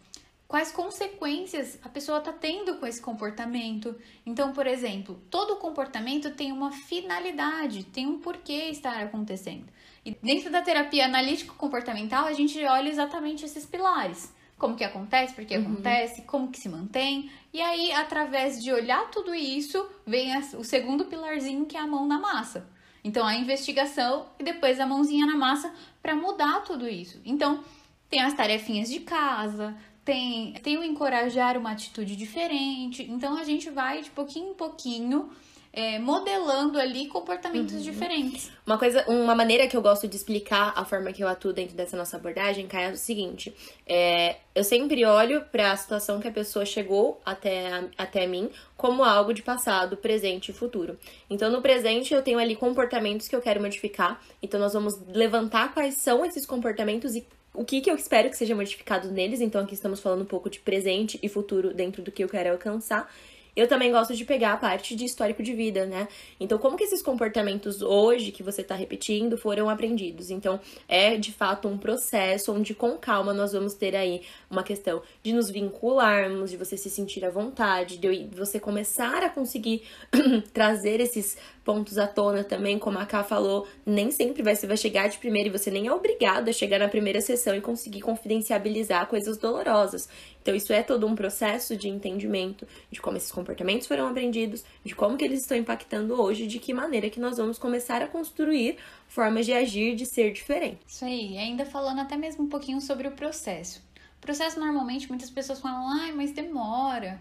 quais 0.54 0.70
consequências 0.70 1.80
a 1.82 1.88
pessoa 1.88 2.18
está 2.18 2.32
tendo 2.32 2.76
com 2.76 2.86
esse 2.86 3.02
comportamento. 3.02 3.92
Então, 4.24 4.52
por 4.52 4.68
exemplo, 4.68 5.20
todo 5.28 5.56
comportamento 5.56 6.30
tem 6.30 6.52
uma 6.52 6.70
finalidade, 6.70 7.82
tem 7.82 8.06
um 8.06 8.20
porquê 8.20 8.68
estar 8.70 9.02
acontecendo. 9.02 9.64
E 10.04 10.16
dentro 10.22 10.52
da 10.52 10.62
terapia 10.62 11.06
analítico-comportamental, 11.06 12.26
a 12.26 12.32
gente 12.32 12.64
olha 12.66 12.88
exatamente 12.88 13.44
esses 13.44 13.66
pilares. 13.66 14.32
Como 14.56 14.76
que 14.76 14.84
acontece, 14.84 15.34
por 15.34 15.44
que 15.44 15.56
uhum. 15.56 15.72
acontece, 15.72 16.22
como 16.22 16.48
que 16.52 16.60
se 16.60 16.68
mantém. 16.68 17.32
E 17.52 17.60
aí, 17.60 17.90
através 17.90 18.62
de 18.62 18.72
olhar 18.72 19.10
tudo 19.10 19.34
isso, 19.34 19.84
vem 20.06 20.38
o 20.56 20.62
segundo 20.62 21.06
pilarzinho, 21.06 21.66
que 21.66 21.76
é 21.76 21.80
a 21.80 21.86
mão 21.88 22.06
na 22.06 22.20
massa. 22.20 22.70
Então, 23.02 23.26
a 23.26 23.34
investigação 23.34 24.26
e 24.38 24.44
depois 24.44 24.78
a 24.78 24.86
mãozinha 24.86 25.26
na 25.26 25.34
massa 25.36 25.74
para 26.00 26.14
mudar 26.14 26.60
tudo 26.60 26.86
isso. 26.86 27.20
Então, 27.24 27.64
tem 28.08 28.22
as 28.22 28.34
tarefinhas 28.34 28.88
de 28.88 29.00
casa, 29.00 29.76
tem, 30.04 30.52
tem 30.54 30.76
o 30.78 30.84
encorajar 30.84 31.56
uma 31.56 31.72
atitude 31.72 32.16
diferente. 32.16 33.02
Então 33.02 33.36
a 33.36 33.44
gente 33.44 33.70
vai 33.70 34.02
de 34.02 34.10
pouquinho 34.10 34.50
em 34.50 34.54
pouquinho 34.54 35.30
é, 35.76 35.98
modelando 35.98 36.78
ali 36.78 37.08
comportamentos 37.08 37.74
uhum. 37.74 37.80
diferentes. 37.80 38.48
Uma 38.64 38.78
coisa, 38.78 39.04
uma 39.08 39.34
maneira 39.34 39.66
que 39.66 39.76
eu 39.76 39.82
gosto 39.82 40.06
de 40.06 40.14
explicar 40.14 40.72
a 40.76 40.84
forma 40.84 41.12
que 41.12 41.22
eu 41.22 41.26
atuo 41.26 41.52
dentro 41.52 41.74
dessa 41.74 41.96
nossa 41.96 42.16
abordagem, 42.16 42.68
Caio, 42.68 42.90
é 42.90 42.92
o 42.92 42.96
seguinte: 42.96 43.52
é, 43.84 44.36
eu 44.54 44.62
sempre 44.62 45.04
olho 45.04 45.44
para 45.50 45.72
a 45.72 45.76
situação 45.76 46.20
que 46.20 46.28
a 46.28 46.30
pessoa 46.30 46.64
chegou 46.64 47.20
até, 47.26 47.88
até 47.98 48.24
mim 48.24 48.50
como 48.76 49.02
algo 49.02 49.34
de 49.34 49.42
passado, 49.42 49.96
presente 49.96 50.50
e 50.50 50.54
futuro. 50.54 50.96
Então, 51.28 51.50
no 51.50 51.60
presente, 51.60 52.14
eu 52.14 52.22
tenho 52.22 52.38
ali 52.38 52.54
comportamentos 52.54 53.26
que 53.26 53.34
eu 53.34 53.40
quero 53.40 53.60
modificar. 53.60 54.20
Então, 54.40 54.60
nós 54.60 54.74
vamos 54.74 55.00
levantar 55.08 55.74
quais 55.74 55.96
são 55.96 56.24
esses 56.24 56.46
comportamentos 56.46 57.16
e 57.16 57.26
o 57.54 57.64
que, 57.64 57.80
que 57.80 57.90
eu 57.90 57.94
espero 57.94 58.28
que 58.28 58.36
seja 58.36 58.54
modificado 58.54 59.10
neles. 59.10 59.40
Então, 59.40 59.62
aqui 59.62 59.74
estamos 59.74 60.00
falando 60.00 60.22
um 60.22 60.26
pouco 60.26 60.50
de 60.50 60.58
presente 60.58 61.18
e 61.22 61.28
futuro 61.28 61.72
dentro 61.72 62.02
do 62.02 62.10
que 62.10 62.22
eu 62.22 62.28
quero 62.28 62.50
alcançar. 62.50 63.10
Eu 63.56 63.68
também 63.68 63.92
gosto 63.92 64.14
de 64.14 64.24
pegar 64.24 64.54
a 64.54 64.56
parte 64.56 64.96
de 64.96 65.04
histórico 65.04 65.42
de 65.42 65.54
vida, 65.54 65.86
né? 65.86 66.08
Então, 66.40 66.58
como 66.58 66.76
que 66.76 66.84
esses 66.84 67.00
comportamentos 67.00 67.82
hoje 67.82 68.32
que 68.32 68.42
você 68.42 68.62
está 68.62 68.74
repetindo 68.74 69.38
foram 69.38 69.70
aprendidos? 69.70 70.30
Então, 70.30 70.60
é 70.88 71.16
de 71.16 71.32
fato 71.32 71.68
um 71.68 71.78
processo 71.78 72.52
onde 72.52 72.74
com 72.74 72.98
calma 72.98 73.32
nós 73.32 73.52
vamos 73.52 73.74
ter 73.74 73.94
aí 73.94 74.22
uma 74.50 74.62
questão 74.62 75.02
de 75.22 75.32
nos 75.32 75.50
vincularmos, 75.50 76.50
de 76.50 76.56
você 76.56 76.76
se 76.76 76.90
sentir 76.90 77.24
à 77.24 77.30
vontade, 77.30 77.96
de 77.96 78.28
você 78.36 78.58
começar 78.58 79.22
a 79.22 79.28
conseguir 79.28 79.82
trazer 80.52 81.00
esses 81.00 81.36
pontos 81.64 81.96
à 81.96 82.06
tona 82.06 82.44
também, 82.44 82.78
como 82.78 82.98
a 82.98 83.06
Ká 83.06 83.24
falou, 83.24 83.66
nem 83.86 84.10
sempre 84.10 84.42
você 84.42 84.66
vai 84.66 84.76
chegar 84.76 85.08
de 85.08 85.18
primeira 85.18 85.48
e 85.48 85.52
você 85.52 85.70
nem 85.70 85.86
é 85.86 85.92
obrigado 85.92 86.48
a 86.48 86.52
chegar 86.52 86.78
na 86.78 86.88
primeira 86.88 87.20
sessão 87.20 87.54
e 87.56 87.60
conseguir 87.60 88.02
confidencializar 88.02 89.06
coisas 89.06 89.38
dolorosas. 89.38 90.08
Então 90.44 90.54
isso 90.54 90.74
é 90.74 90.82
todo 90.82 91.06
um 91.06 91.14
processo 91.14 91.74
de 91.74 91.88
entendimento 91.88 92.68
de 92.90 93.00
como 93.00 93.16
esses 93.16 93.32
comportamentos 93.32 93.86
foram 93.86 94.06
aprendidos, 94.06 94.62
de 94.84 94.94
como 94.94 95.16
que 95.16 95.24
eles 95.24 95.40
estão 95.40 95.56
impactando 95.56 96.20
hoje, 96.20 96.46
de 96.46 96.58
que 96.58 96.74
maneira 96.74 97.08
que 97.08 97.18
nós 97.18 97.38
vamos 97.38 97.58
começar 97.58 98.02
a 98.02 98.06
construir 98.06 98.76
formas 99.08 99.46
de 99.46 99.54
agir, 99.54 99.96
de 99.96 100.04
ser 100.04 100.32
diferente. 100.32 100.80
Isso 100.86 101.02
aí, 101.02 101.38
ainda 101.38 101.64
falando 101.64 102.00
até 102.00 102.14
mesmo 102.14 102.44
um 102.44 102.48
pouquinho 102.50 102.78
sobre 102.78 103.08
o 103.08 103.12
processo. 103.12 103.82
O 104.18 104.20
processo 104.20 104.60
normalmente 104.60 105.08
muitas 105.08 105.30
pessoas 105.30 105.60
falam, 105.60 105.88
ai, 105.88 106.12
mas 106.12 106.30
demora. 106.32 107.18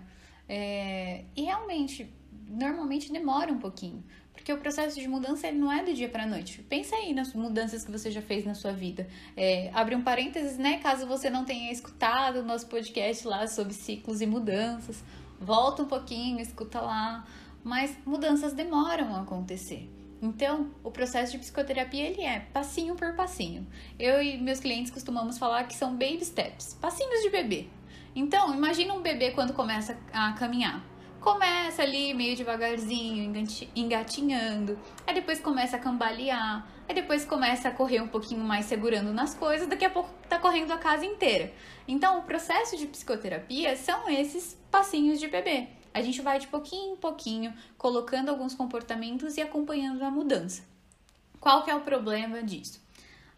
É... 0.49 1.23
E 1.33 1.43
realmente, 1.43 2.13
normalmente 2.47 3.11
demora 3.11 3.51
um 3.51 3.59
pouquinho. 3.59 4.03
Porque 4.33 4.51
o 4.51 4.57
processo 4.57 4.99
de 4.99 5.07
mudança 5.07 5.47
ele 5.47 5.59
não 5.59 5.71
é 5.71 5.83
do 5.83 5.93
dia 5.93 6.09
para 6.09 6.25
noite. 6.25 6.61
Pensa 6.63 6.95
aí 6.95 7.13
nas 7.13 7.33
mudanças 7.33 7.85
que 7.85 7.91
você 7.91 8.11
já 8.11 8.21
fez 8.21 8.43
na 8.43 8.55
sua 8.55 8.73
vida. 8.73 9.07
É, 9.37 9.69
abre 9.73 9.95
um 9.95 10.01
parênteses, 10.01 10.57
né? 10.57 10.79
Caso 10.79 11.07
você 11.07 11.29
não 11.29 11.45
tenha 11.45 11.71
escutado 11.71 12.37
o 12.37 12.43
nosso 12.43 12.67
podcast 12.67 13.25
lá 13.27 13.47
sobre 13.47 13.73
ciclos 13.73 14.21
e 14.21 14.25
mudanças, 14.25 15.03
volta 15.39 15.83
um 15.83 15.87
pouquinho, 15.87 16.39
escuta 16.39 16.81
lá. 16.81 17.25
Mas 17.63 17.95
mudanças 18.05 18.53
demoram 18.53 19.15
a 19.15 19.21
acontecer. 19.21 19.89
Então, 20.21 20.71
o 20.83 20.89
processo 20.89 21.33
de 21.33 21.37
psicoterapia 21.37 22.05
ele 22.05 22.21
é 22.21 22.39
passinho 22.39 22.95
por 22.95 23.13
passinho. 23.13 23.67
Eu 23.99 24.21
e 24.21 24.37
meus 24.37 24.59
clientes 24.59 24.91
costumamos 24.91 25.37
falar 25.37 25.65
que 25.65 25.75
são 25.75 25.91
baby 25.91 26.23
steps, 26.25 26.77
passinhos 26.81 27.21
de 27.21 27.29
bebê. 27.29 27.67
Então, 28.15 28.53
imagina 28.53 28.93
um 28.93 29.01
bebê 29.01 29.31
quando 29.31 29.53
começa 29.53 29.97
a 30.11 30.33
caminhar 30.33 30.92
começa 31.23 31.81
ali 31.81 32.13
meio 32.13 32.35
devagarzinho, 32.35 33.33
engatinhando, 33.73 34.77
aí 35.07 35.15
depois 35.15 35.39
começa 35.39 35.77
a 35.77 35.79
cambalear, 35.79 36.67
aí 36.87 36.93
depois 36.93 37.23
começa 37.23 37.69
a 37.69 37.71
correr 37.71 38.01
um 38.01 38.07
pouquinho 38.09 38.43
mais 38.43 38.65
segurando 38.65 39.13
nas 39.13 39.33
coisas, 39.33 39.67
daqui 39.67 39.85
a 39.85 39.89
pouco 39.89 40.09
tá 40.27 40.37
correndo 40.37 40.71
a 40.73 40.77
casa 40.77 41.05
inteira. 41.05 41.53
Então, 41.87 42.19
o 42.19 42.23
processo 42.23 42.75
de 42.75 42.85
psicoterapia 42.87 43.77
são 43.77 44.09
esses 44.09 44.57
passinhos 44.69 45.17
de 45.17 45.29
bebê. 45.29 45.69
A 45.93 46.01
gente 46.01 46.21
vai 46.21 46.39
de 46.39 46.47
pouquinho 46.47 46.93
em 46.93 46.97
pouquinho 46.97 47.53
colocando 47.77 48.27
alguns 48.27 48.53
comportamentos 48.53 49.37
e 49.37 49.41
acompanhando 49.41 50.03
a 50.03 50.11
mudança. 50.11 50.63
Qual 51.39 51.63
que 51.63 51.71
é 51.71 51.75
o 51.75 51.81
problema 51.81 52.43
disso? 52.43 52.82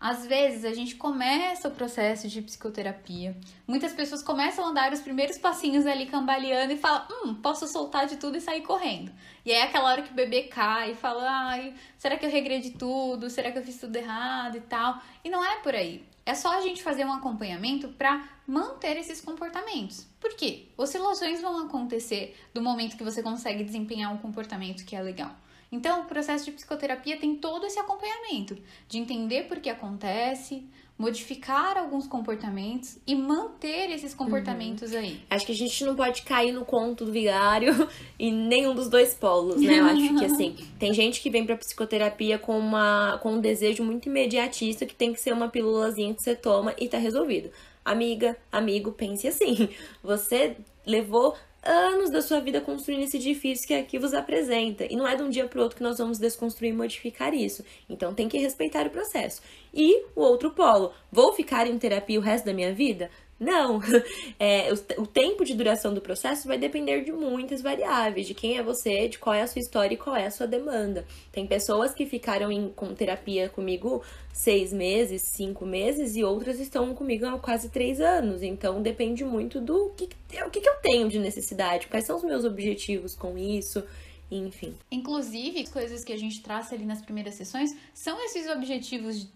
Às 0.05 0.23
vezes 0.23 0.63
a 0.63 0.71
gente 0.71 0.93
começa 0.97 1.67
o 1.67 1.71
processo 1.71 2.27
de 2.27 2.39
psicoterapia, 2.39 3.35
muitas 3.67 3.91
pessoas 3.91 4.21
começam 4.21 4.67
a 4.67 4.71
dar 4.71 4.93
os 4.93 5.01
primeiros 5.01 5.39
passinhos 5.39 5.87
ali 5.87 6.05
cambaleando 6.05 6.71
e 6.71 6.77
falam: 6.77 7.07
Hum, 7.09 7.33
posso 7.33 7.65
soltar 7.67 8.05
de 8.05 8.17
tudo 8.17 8.37
e 8.37 8.39
sair 8.39 8.61
correndo. 8.61 9.11
E 9.43 9.51
é 9.51 9.63
aquela 9.63 9.89
hora 9.89 10.03
que 10.03 10.11
o 10.11 10.13
bebê 10.13 10.43
cai 10.43 10.91
e 10.91 10.95
fala: 10.95 11.23
Ai, 11.27 11.73
será 11.97 12.17
que 12.17 12.23
eu 12.27 12.29
regredi 12.29 12.69
tudo? 12.69 13.31
Será 13.31 13.51
que 13.51 13.57
eu 13.57 13.63
fiz 13.63 13.79
tudo 13.79 13.95
errado 13.95 14.57
e 14.57 14.61
tal? 14.61 15.01
E 15.23 15.29
não 15.31 15.43
é 15.43 15.55
por 15.61 15.73
aí. 15.73 16.05
É 16.23 16.35
só 16.35 16.55
a 16.55 16.61
gente 16.61 16.83
fazer 16.83 17.03
um 17.03 17.11
acompanhamento 17.11 17.87
para 17.87 18.29
manter 18.45 18.97
esses 18.97 19.19
comportamentos. 19.19 20.05
Por 20.19 20.35
quê? 20.35 20.67
Oscilações 20.77 21.41
vão 21.41 21.65
acontecer 21.65 22.39
do 22.53 22.61
momento 22.61 22.95
que 22.95 23.03
você 23.03 23.23
consegue 23.23 23.63
desempenhar 23.63 24.13
um 24.13 24.17
comportamento 24.19 24.85
que 24.85 24.95
é 24.95 25.01
legal. 25.01 25.35
Então, 25.75 26.03
o 26.03 26.05
processo 26.05 26.45
de 26.45 26.51
psicoterapia 26.51 27.17
tem 27.17 27.35
todo 27.35 27.65
esse 27.65 27.77
acompanhamento 27.77 28.57
de 28.87 28.97
entender 28.97 29.43
por 29.43 29.59
que 29.59 29.69
acontece, 29.69 30.63
modificar 30.97 31.77
alguns 31.77 32.07
comportamentos 32.07 32.97
e 33.05 33.13
manter 33.13 33.91
esses 33.91 34.13
comportamentos 34.13 34.93
uhum. 34.93 34.99
aí. 34.99 35.19
Acho 35.29 35.45
que 35.45 35.51
a 35.51 35.55
gente 35.55 35.83
não 35.83 35.93
pode 35.93 36.21
cair 36.21 36.53
no 36.53 36.63
conto 36.63 37.03
do 37.03 37.11
vigário 37.11 37.89
e 38.17 38.31
nenhum 38.31 38.73
dos 38.73 38.87
dois 38.87 39.13
polos, 39.13 39.61
né? 39.61 39.79
Eu 39.79 39.85
acho 39.85 40.17
que 40.17 40.25
assim, 40.25 40.55
tem 40.79 40.93
gente 40.93 41.19
que 41.19 41.29
vem 41.29 41.45
pra 41.45 41.57
psicoterapia 41.57 42.39
com, 42.39 42.57
uma, 42.57 43.19
com 43.21 43.33
um 43.33 43.41
desejo 43.41 43.83
muito 43.83 44.07
imediatista 44.07 44.85
que 44.85 44.95
tem 44.95 45.11
que 45.11 45.19
ser 45.19 45.33
uma 45.33 45.49
pílulazinha 45.49 46.13
que 46.13 46.23
você 46.23 46.35
toma 46.35 46.73
e 46.79 46.87
tá 46.87 46.97
resolvido. 46.97 47.51
Amiga, 47.83 48.37
amigo, 48.49 48.93
pense 48.93 49.27
assim. 49.27 49.69
Você 50.01 50.57
levou 50.87 51.35
anos 51.65 52.11
da 52.11 52.21
sua 52.21 52.39
vida 52.39 52.61
construindo 52.61 53.03
esse 53.03 53.17
edifício 53.17 53.67
que 53.67 53.73
aqui 53.73 53.97
vos 53.97 54.13
apresenta. 54.13 54.85
E 54.85 54.95
não 54.95 55.07
é 55.07 55.15
de 55.15 55.23
um 55.23 55.29
dia 55.29 55.47
para 55.47 55.59
o 55.59 55.63
outro 55.63 55.77
que 55.77 55.83
nós 55.83 55.97
vamos 55.97 56.19
desconstruir 56.19 56.69
e 56.69 56.75
modificar 56.75 57.33
isso. 57.33 57.65
Então 57.89 58.13
tem 58.13 58.29
que 58.29 58.37
respeitar 58.37 58.85
o 58.85 58.89
processo. 58.91 59.41
E 59.73 60.03
o 60.15 60.21
outro 60.21 60.51
polo, 60.51 60.93
vou 61.11 61.33
ficar 61.33 61.67
em 61.67 61.77
terapia 61.77 62.19
o 62.19 62.23
resto 62.23 62.45
da 62.45 62.53
minha 62.53 62.73
vida? 62.73 63.09
Não, 63.39 63.81
é, 64.39 64.71
o, 64.71 65.01
o, 65.01 65.07
tempo 65.07 65.43
de 65.43 65.53
duração 65.53 65.93
do 65.93 65.99
processo 65.99 66.47
vai 66.47 66.57
depender 66.57 67.03
de 67.03 67.11
muitas 67.11 67.61
variáveis, 67.61 68.27
de 68.27 68.33
quem 68.33 68.57
é 68.57 68.63
você, 68.63 69.09
de 69.09 69.19
qual 69.19 69.33
é 69.35 69.41
a 69.41 69.47
sua 69.47 69.59
história 69.59 69.93
e 69.93 69.97
qual 69.97 70.15
é 70.15 70.25
a 70.25 70.31
sua 70.31 70.47
demanda. 70.47 71.05
Tem 71.33 71.45
pessoas 71.45 71.93
que 71.93 72.05
ficaram 72.05 72.49
em, 72.49 72.69
com 72.69 72.93
terapia 72.95 73.49
comigo 73.49 74.01
seis 74.31 74.71
meses, 74.71 75.23
cinco 75.23 75.65
meses, 75.65 76.15
e 76.15 76.23
outras 76.23 76.61
estão 76.61 76.95
comigo 76.95 77.25
há 77.25 77.37
quase 77.37 77.69
três 77.69 77.99
anos. 77.99 78.41
Então 78.41 78.81
depende 78.81 79.25
muito 79.25 79.59
do 79.59 79.89
que, 79.97 80.07
o 80.41 80.49
que, 80.49 80.61
que 80.61 80.69
eu 80.69 80.75
tenho 80.75 81.09
de 81.09 81.19
necessidade, 81.19 81.87
quais 81.87 82.05
são 82.05 82.15
os 82.15 82.23
meus 82.23 82.45
objetivos 82.45 83.15
com 83.15 83.37
isso, 83.37 83.83
enfim. 84.31 84.75
Inclusive, 84.89 85.67
coisas 85.67 86.05
que 86.05 86.13
a 86.13 86.17
gente 86.17 86.41
traça 86.41 86.73
ali 86.73 86.85
nas 86.85 87.01
primeiras 87.01 87.35
sessões 87.35 87.75
são 87.93 88.23
esses 88.23 88.49
objetivos 88.49 89.27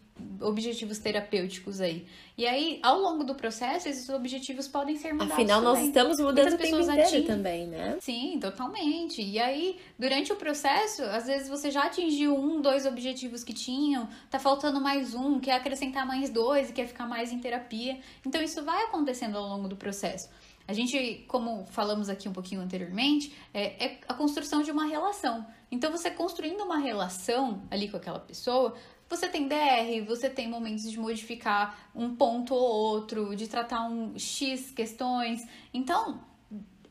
objetivos 0.41 0.99
terapêuticos 0.99 1.81
aí. 1.81 2.05
E 2.37 2.47
aí, 2.47 2.79
ao 2.81 2.99
longo 2.99 3.23
do 3.23 3.35
processo, 3.35 3.89
esses 3.89 4.07
objetivos 4.09 4.67
podem 4.67 4.95
ser 4.95 5.11
mudados 5.13 5.33
Afinal, 5.33 5.61
também. 5.61 5.75
nós 5.75 5.87
estamos 5.87 6.19
mudando 6.19 6.53
o 6.53 6.57
tempo 6.57 6.79
inteiro 6.79 7.27
também, 7.27 7.67
né? 7.67 7.97
Sim, 7.99 8.39
totalmente. 8.39 9.21
E 9.21 9.37
aí, 9.39 9.77
durante 9.97 10.31
o 10.31 10.35
processo, 10.35 11.03
às 11.03 11.25
vezes 11.27 11.49
você 11.49 11.69
já 11.69 11.83
atingiu 11.83 12.35
um, 12.35 12.61
dois 12.61 12.85
objetivos 12.85 13.43
que 13.43 13.53
tinham, 13.53 14.07
tá 14.29 14.39
faltando 14.39 14.79
mais 14.79 15.13
um, 15.13 15.39
quer 15.39 15.53
acrescentar 15.53 16.05
mais 16.05 16.29
dois 16.29 16.69
e 16.69 16.73
quer 16.73 16.87
ficar 16.87 17.07
mais 17.07 17.31
em 17.31 17.39
terapia. 17.39 17.99
Então, 18.25 18.41
isso 18.41 18.63
vai 18.63 18.83
acontecendo 18.83 19.37
ao 19.37 19.47
longo 19.47 19.67
do 19.67 19.75
processo. 19.75 20.29
A 20.69 20.73
gente, 20.73 21.25
como 21.27 21.65
falamos 21.65 22.09
aqui 22.09 22.29
um 22.29 22.31
pouquinho 22.31 22.61
anteriormente, 22.61 23.35
é, 23.51 23.83
é, 23.83 23.99
a 24.07 24.13
construção 24.13 24.61
de 24.61 24.69
uma 24.69 24.85
relação. 24.85 25.43
Então, 25.71 25.91
você 25.91 26.11
construindo 26.11 26.61
uma 26.61 26.77
relação 26.77 27.63
ali 27.71 27.89
com 27.89 27.97
aquela 27.97 28.19
pessoa, 28.19 28.75
você 29.09 29.27
tem 29.27 29.47
DR, 29.47 30.05
você 30.05 30.29
tem 30.29 30.47
momentos 30.47 30.89
de 30.89 30.99
modificar 30.99 31.89
um 31.95 32.15
ponto 32.15 32.53
ou 32.53 32.61
outro, 32.61 33.35
de 33.35 33.47
tratar 33.47 33.83
um 33.89 34.17
X 34.17 34.71
questões. 34.71 35.41
Então, 35.73 36.21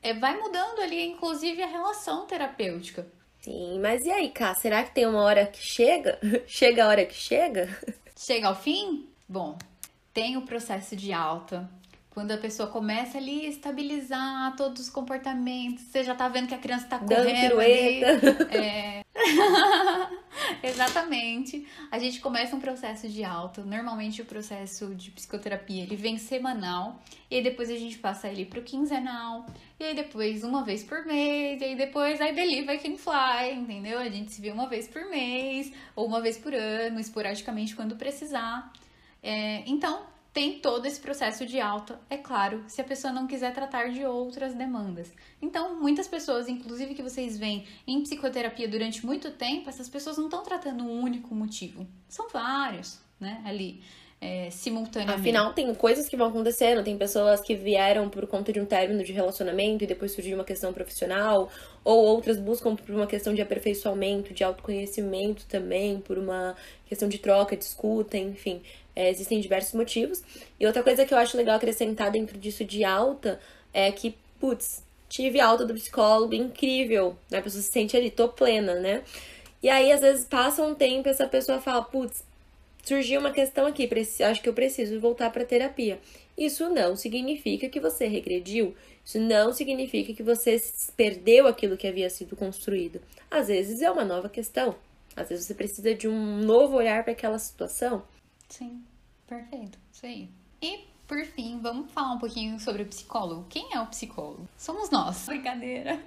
é, 0.02 0.12
vai 0.12 0.36
mudando 0.36 0.80
ali, 0.80 1.06
inclusive, 1.06 1.62
a 1.62 1.66
relação 1.66 2.26
terapêutica. 2.26 3.06
Sim, 3.40 3.78
mas 3.80 4.04
e 4.04 4.10
aí, 4.10 4.30
Cá? 4.30 4.54
Será 4.54 4.82
que 4.82 4.92
tem 4.92 5.06
uma 5.06 5.22
hora 5.22 5.46
que 5.46 5.64
chega? 5.64 6.18
chega 6.46 6.84
a 6.84 6.88
hora 6.88 7.06
que 7.06 7.14
chega? 7.14 7.68
Chega 8.16 8.48
ao 8.48 8.56
fim? 8.56 9.08
Bom, 9.28 9.56
tem 10.12 10.36
o 10.36 10.42
processo 10.42 10.96
de 10.96 11.12
alta, 11.12 11.70
quando 12.10 12.32
a 12.32 12.36
pessoa 12.36 12.68
começa 12.68 13.16
ali 13.16 13.46
a 13.46 13.48
estabilizar 13.48 14.56
todos 14.56 14.82
os 14.82 14.90
comportamentos, 14.90 15.84
você 15.84 16.02
já 16.02 16.16
tá 16.16 16.28
vendo 16.28 16.48
que 16.48 16.54
a 16.54 16.58
criança 16.58 16.88
tá 16.88 16.98
correndo 16.98 17.60
ali. 17.60 18.02
É... 18.50 19.04
Exatamente. 20.62 21.66
A 21.90 21.98
gente 21.98 22.20
começa 22.20 22.54
um 22.54 22.60
processo 22.60 23.08
de 23.08 23.24
alta. 23.24 23.62
Normalmente 23.62 24.22
o 24.22 24.24
processo 24.24 24.94
de 24.94 25.10
psicoterapia 25.10 25.82
ele 25.82 25.96
vem 25.96 26.18
semanal. 26.18 27.00
E 27.30 27.36
aí 27.36 27.42
depois 27.42 27.70
a 27.70 27.76
gente 27.76 27.98
passa 27.98 28.28
ele 28.28 28.44
pro 28.44 28.62
quinzenal. 28.62 29.46
E 29.78 29.84
aí 29.84 29.94
depois 29.94 30.44
uma 30.44 30.64
vez 30.64 30.82
por 30.82 31.04
mês. 31.04 31.60
E 31.60 31.64
aí 31.64 31.76
depois 31.76 32.20
I 32.20 32.32
believe 32.32 32.72
I 32.72 32.78
can 32.78 32.96
fly, 32.96 33.52
entendeu? 33.54 33.98
A 33.98 34.08
gente 34.08 34.32
se 34.32 34.40
vê 34.40 34.50
uma 34.50 34.68
vez 34.68 34.88
por 34.88 35.08
mês 35.08 35.72
ou 35.94 36.06
uma 36.06 36.20
vez 36.20 36.36
por 36.36 36.54
ano, 36.54 37.00
esporadicamente 37.00 37.74
quando 37.74 37.96
precisar. 37.96 38.72
É, 39.22 39.62
então, 39.66 40.06
tem 40.32 40.60
todo 40.60 40.86
esse 40.86 41.00
processo 41.00 41.44
de 41.46 41.60
alta, 41.60 42.00
é 42.08 42.16
claro, 42.16 42.62
se 42.68 42.80
a 42.80 42.84
pessoa 42.84 43.12
não 43.12 43.26
quiser 43.26 43.52
tratar 43.52 43.90
de 43.90 44.04
outras 44.04 44.54
demandas. 44.54 45.12
Então, 45.40 45.80
muitas 45.80 46.06
pessoas, 46.06 46.48
inclusive 46.48 46.94
que 46.94 47.02
vocês 47.02 47.38
veem 47.38 47.66
em 47.86 48.02
psicoterapia 48.02 48.68
durante 48.68 49.04
muito 49.04 49.30
tempo, 49.32 49.68
essas 49.68 49.88
pessoas 49.88 50.16
não 50.16 50.26
estão 50.26 50.42
tratando 50.42 50.84
um 50.84 51.02
único 51.02 51.34
motivo. 51.34 51.86
São 52.08 52.28
vários, 52.28 53.00
né, 53.18 53.42
ali. 53.44 53.82
É, 54.20 54.50
simultaneamente. 54.50 55.20
Afinal, 55.20 55.52
tem 55.52 55.72
coisas 55.74 56.08
que 56.08 56.16
vão 56.16 56.28
acontecendo. 56.28 56.82
Tem 56.82 56.96
pessoas 56.98 57.40
que 57.40 57.54
vieram 57.54 58.08
por 58.08 58.26
conta 58.26 58.52
de 58.52 58.60
um 58.60 58.64
término 58.64 59.04
de 59.04 59.12
relacionamento 59.12 59.84
e 59.84 59.86
depois 59.86 60.12
surgiu 60.12 60.36
uma 60.36 60.44
questão 60.44 60.72
profissional, 60.72 61.48
ou 61.84 62.04
outras 62.04 62.38
buscam 62.38 62.74
por 62.74 62.92
uma 62.94 63.06
questão 63.06 63.32
de 63.32 63.40
aperfeiçoamento, 63.40 64.34
de 64.34 64.42
autoconhecimento 64.42 65.46
também, 65.46 66.00
por 66.00 66.18
uma 66.18 66.56
questão 66.86 67.08
de 67.08 67.18
troca, 67.18 67.56
de 67.56 67.64
escuta, 67.64 68.16
enfim. 68.16 68.60
É, 68.94 69.08
existem 69.08 69.40
diversos 69.40 69.74
motivos. 69.74 70.22
E 70.58 70.66
outra 70.66 70.82
coisa 70.82 71.04
que 71.04 71.14
eu 71.14 71.18
acho 71.18 71.36
legal 71.36 71.56
acrescentar 71.56 72.10
dentro 72.10 72.36
disso 72.36 72.64
de 72.64 72.82
alta 72.82 73.38
é 73.72 73.92
que, 73.92 74.16
putz, 74.40 74.82
tive 75.08 75.40
alta 75.40 75.64
do 75.64 75.74
psicólogo, 75.74 76.34
incrível, 76.34 77.16
né? 77.30 77.38
A 77.38 77.42
pessoa 77.42 77.62
se 77.62 77.70
sente 77.70 77.96
ali, 77.96 78.10
tô 78.10 78.28
plena, 78.28 78.74
né? 78.74 79.04
E 79.62 79.68
aí, 79.68 79.90
às 79.92 80.00
vezes, 80.00 80.24
passa 80.24 80.62
um 80.62 80.74
tempo 80.74 81.08
e 81.08 81.10
essa 81.10 81.26
pessoa 81.26 81.60
fala, 81.60 81.82
putz, 81.82 82.24
surgiu 82.88 83.20
uma 83.20 83.30
questão 83.30 83.66
aqui, 83.66 83.88
acho 84.24 84.42
que 84.42 84.48
eu 84.48 84.54
preciso 84.54 84.98
voltar 84.98 85.30
para 85.30 85.44
terapia. 85.44 86.00
Isso 86.36 86.68
não 86.70 86.96
significa 86.96 87.68
que 87.68 87.78
você 87.78 88.06
regrediu, 88.06 88.74
isso 89.04 89.20
não 89.20 89.52
significa 89.52 90.14
que 90.14 90.22
você 90.22 90.56
perdeu 90.96 91.46
aquilo 91.46 91.76
que 91.76 91.86
havia 91.86 92.08
sido 92.08 92.34
construído. 92.34 93.00
Às 93.30 93.48
vezes 93.48 93.82
é 93.82 93.90
uma 93.90 94.04
nova 94.04 94.28
questão, 94.28 94.74
às 95.14 95.28
vezes 95.28 95.46
você 95.46 95.54
precisa 95.54 95.94
de 95.94 96.08
um 96.08 96.38
novo 96.38 96.76
olhar 96.76 97.04
para 97.04 97.12
aquela 97.12 97.38
situação. 97.38 98.02
Sim, 98.48 98.82
perfeito. 99.26 99.78
Isso 99.92 100.06
aí. 100.06 100.28
E, 100.62 100.84
por 101.08 101.24
fim, 101.24 101.58
vamos 101.58 101.90
falar 101.90 102.12
um 102.12 102.18
pouquinho 102.18 102.60
sobre 102.60 102.82
o 102.82 102.86
psicólogo. 102.86 103.46
Quem 103.48 103.72
é 103.72 103.80
o 103.80 103.86
psicólogo? 103.86 104.46
Somos 104.58 104.90
nós. 104.90 105.24
Brincadeira. 105.26 105.98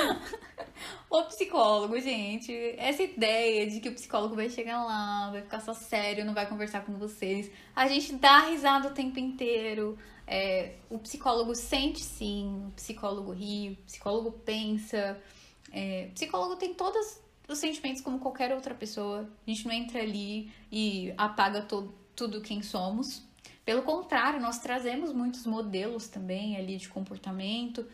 o 1.10 1.22
psicólogo, 1.24 2.00
gente, 2.00 2.50
essa 2.78 3.02
ideia 3.02 3.70
de 3.70 3.78
que 3.78 3.90
o 3.90 3.94
psicólogo 3.94 4.34
vai 4.34 4.48
chegar 4.48 4.82
lá, 4.82 5.30
vai 5.30 5.42
ficar 5.42 5.60
só 5.60 5.74
sério, 5.74 6.24
não 6.24 6.32
vai 6.32 6.48
conversar 6.48 6.82
com 6.86 6.94
vocês. 6.94 7.50
A 7.74 7.86
gente 7.88 8.14
dá 8.14 8.46
risada 8.48 8.88
o 8.88 8.94
tempo 8.94 9.18
inteiro. 9.18 9.98
É, 10.26 10.76
o 10.88 10.98
psicólogo 10.98 11.54
sente 11.54 12.02
sim, 12.02 12.68
o 12.68 12.70
psicólogo 12.70 13.32
ri, 13.32 13.78
o 13.82 13.84
psicólogo 13.84 14.32
pensa. 14.32 15.20
É, 15.70 16.06
o 16.08 16.14
psicólogo 16.14 16.56
tem 16.56 16.72
todas 16.72 17.22
os 17.46 17.58
sentimentos 17.58 18.00
como 18.00 18.18
qualquer 18.18 18.54
outra 18.54 18.74
pessoa. 18.74 19.28
A 19.46 19.50
gente 19.50 19.66
não 19.66 19.74
entra 19.74 20.00
ali 20.00 20.50
e 20.72 21.12
apaga 21.18 21.68
tudo 22.14 22.40
quem 22.40 22.62
somos. 22.62 23.26
Pelo 23.64 23.82
contrário, 23.82 24.40
nós 24.40 24.58
trazemos 24.58 25.12
muitos 25.12 25.46
modelos 25.46 26.08
também 26.08 26.56
ali 26.56 26.76
de 26.76 26.88
comportamento. 26.88 27.86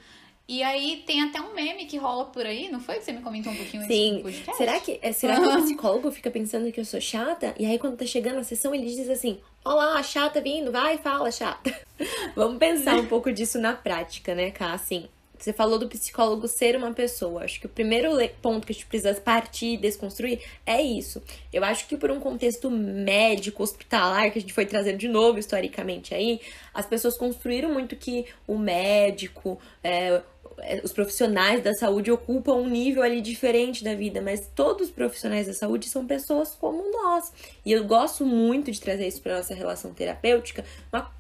E 0.49 0.63
aí 0.63 1.03
tem 1.07 1.23
até 1.23 1.41
um 1.41 1.55
meme 1.55 1.87
que 1.87 1.97
rola 1.97 2.27
por 2.27 2.45
aí, 2.45 2.69
não 2.69 2.81
foi 2.81 2.97
que 2.97 3.05
você 3.05 3.13
me 3.13 3.23
comentou 3.23 3.53
um 3.53 3.57
pouquinho 3.57 3.87
Sim. 3.87 4.21
podcast? 4.23 4.57
Será 4.57 4.81
que, 4.81 4.99
é, 5.01 5.13
será 5.13 5.41
que 5.41 5.47
o 5.47 5.63
psicólogo 5.63 6.11
fica 6.11 6.31
pensando 6.31 6.71
que 6.73 6.81
eu 6.81 6.85
sou 6.85 7.01
chata? 7.01 7.55
E 7.59 7.65
aí 7.65 7.79
quando 7.79 7.97
tá 7.97 8.05
chegando 8.05 8.39
a 8.39 8.45
sessão, 8.45 8.75
ele 8.75 8.85
diz 8.85 9.09
assim: 9.09 9.41
Olá, 9.65 10.03
chata 10.03 10.41
vindo, 10.41 10.73
vai, 10.73 10.99
fala, 10.99 11.31
chata. 11.31 11.75
Vamos 12.35 12.59
pensar 12.59 12.97
um 12.97 13.07
pouco 13.07 13.33
disso 13.33 13.59
na 13.59 13.73
prática, 13.73 14.35
né, 14.35 14.51
Cá? 14.51 14.73
Assim, 14.73 15.09
você 15.43 15.53
falou 15.53 15.79
do 15.79 15.89
psicólogo 15.89 16.47
ser 16.47 16.77
uma 16.77 16.93
pessoa. 16.93 17.43
Acho 17.43 17.59
que 17.59 17.67
o 17.67 17.69
primeiro 17.69 18.11
ponto 18.41 18.67
que 18.67 18.73
a 18.73 18.75
gente 18.75 18.87
precisa 18.87 19.13
partir 19.21 19.75
e 19.75 19.77
desconstruir 19.77 20.41
é 20.65 20.81
isso. 20.81 21.21
Eu 21.53 21.65
acho 21.65 21.89
que 21.89 21.97
por 21.97 22.11
um 22.11 22.21
contexto 22.21 22.71
médico, 22.71 23.63
hospitalar, 23.63 24.31
que 24.31 24.39
a 24.39 24.41
gente 24.41 24.53
foi 24.53 24.67
trazendo 24.67 24.99
de 24.99 25.09
novo 25.09 25.39
historicamente 25.39 26.15
aí, 26.15 26.41
as 26.73 26.87
pessoas 26.87 27.17
construíram 27.17 27.73
muito 27.73 27.97
que 27.97 28.27
o 28.47 28.57
médico, 28.57 29.59
é, 29.83 30.23
os 30.83 30.93
profissionais 30.93 31.63
da 31.63 31.73
saúde 31.75 32.11
ocupam 32.11 32.55
um 32.55 32.69
nível 32.69 33.03
ali 33.03 33.21
diferente 33.21 33.83
da 33.83 33.95
vida, 33.95 34.21
mas 34.21 34.49
todos 34.55 34.89
os 34.89 34.93
profissionais 34.93 35.47
da 35.47 35.53
saúde 35.53 35.89
são 35.89 36.07
pessoas 36.07 36.55
como 36.55 36.91
nós. 36.91 37.33
E 37.65 37.73
eu 37.73 37.85
gosto 37.85 38.25
muito 38.25 38.71
de 38.71 38.81
trazer 38.81 39.07
isso 39.07 39.21
para 39.21 39.37
nossa 39.37 39.55
relação 39.55 39.93
terapêutica, 39.93 40.65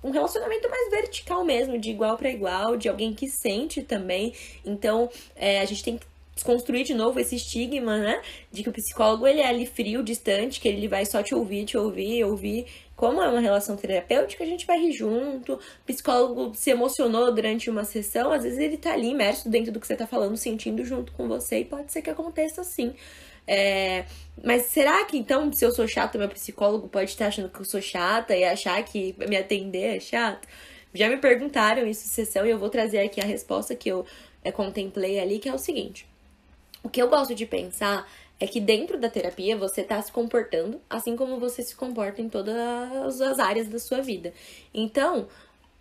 um 0.02 0.10
relacionamento 0.10 0.68
mais 0.68 0.90
vertical 0.90 1.44
mesmo, 1.44 1.78
de 1.78 1.90
igual 1.90 2.16
para 2.16 2.30
igual, 2.30 2.76
de 2.76 2.88
alguém 2.88 3.12
que 3.12 3.28
sente 3.28 3.82
também. 3.82 4.32
Então, 4.64 5.10
é, 5.34 5.60
a 5.60 5.64
gente 5.64 5.82
tem 5.82 5.98
que 5.98 6.06
desconstruir 6.34 6.84
de 6.84 6.94
novo 6.94 7.20
esse 7.20 7.36
estigma, 7.36 7.98
né? 7.98 8.22
De 8.50 8.62
que 8.62 8.68
o 8.68 8.72
psicólogo 8.72 9.26
ele 9.26 9.40
é 9.40 9.46
ali 9.46 9.66
frio, 9.66 10.02
distante, 10.02 10.60
que 10.60 10.68
ele 10.68 10.88
vai 10.88 11.04
só 11.04 11.22
te 11.22 11.34
ouvir, 11.34 11.64
te 11.64 11.76
ouvir, 11.76 12.24
ouvir 12.24 12.66
como 12.96 13.22
é 13.22 13.28
uma 13.28 13.40
relação 13.40 13.76
terapêutica, 13.76 14.44
a 14.44 14.46
gente 14.46 14.66
vai 14.66 14.78
rir 14.78 14.92
junto. 14.92 15.54
O 15.54 15.58
psicólogo 15.86 16.54
se 16.54 16.70
emocionou 16.70 17.32
durante 17.32 17.68
uma 17.68 17.84
sessão, 17.84 18.30
às 18.32 18.44
vezes 18.44 18.58
ele 18.58 18.76
tá 18.76 18.92
ali 18.92 19.08
imerso 19.08 19.48
dentro 19.48 19.72
do 19.72 19.80
que 19.80 19.86
você 19.86 19.96
tá 19.96 20.06
falando, 20.06 20.36
sentindo 20.36 20.84
junto 20.84 21.12
com 21.12 21.26
você, 21.26 21.60
e 21.60 21.64
pode 21.64 21.90
ser 21.92 22.02
que 22.02 22.10
aconteça 22.10 22.60
assim. 22.60 22.94
É... 23.46 24.04
Mas 24.42 24.66
será 24.66 25.04
que 25.04 25.16
então, 25.16 25.52
se 25.52 25.64
eu 25.64 25.72
sou 25.72 25.86
chata, 25.88 26.18
meu 26.18 26.28
psicólogo 26.28 26.88
pode 26.88 27.10
estar 27.10 27.26
achando 27.26 27.48
que 27.48 27.60
eu 27.60 27.64
sou 27.64 27.80
chata 27.80 28.36
e 28.36 28.44
achar 28.44 28.82
que 28.84 29.14
me 29.28 29.36
atender 29.36 29.96
é 29.96 30.00
chato? 30.00 30.46
Já 30.94 31.08
me 31.08 31.16
perguntaram 31.16 31.86
isso 31.86 32.04
em 32.04 32.08
sessão 32.08 32.46
e 32.46 32.50
eu 32.50 32.58
vou 32.58 32.68
trazer 32.68 33.00
aqui 33.00 33.20
a 33.20 33.24
resposta 33.24 33.74
que 33.74 33.88
eu 33.88 34.04
é, 34.44 34.52
contemplei 34.52 35.18
ali, 35.18 35.38
que 35.38 35.48
é 35.48 35.54
o 35.54 35.58
seguinte. 35.58 36.06
O 36.82 36.88
que 36.88 37.00
eu 37.00 37.08
gosto 37.08 37.34
de 37.34 37.46
pensar 37.46 38.06
é 38.42 38.46
que 38.48 38.60
dentro 38.60 38.98
da 38.98 39.08
terapia 39.08 39.56
você 39.56 39.82
está 39.82 40.02
se 40.02 40.10
comportando 40.10 40.80
assim 40.90 41.14
como 41.14 41.38
você 41.38 41.62
se 41.62 41.76
comporta 41.76 42.20
em 42.20 42.28
todas 42.28 43.20
as 43.20 43.38
áreas 43.38 43.68
da 43.68 43.78
sua 43.78 44.00
vida. 44.00 44.34
Então, 44.74 45.28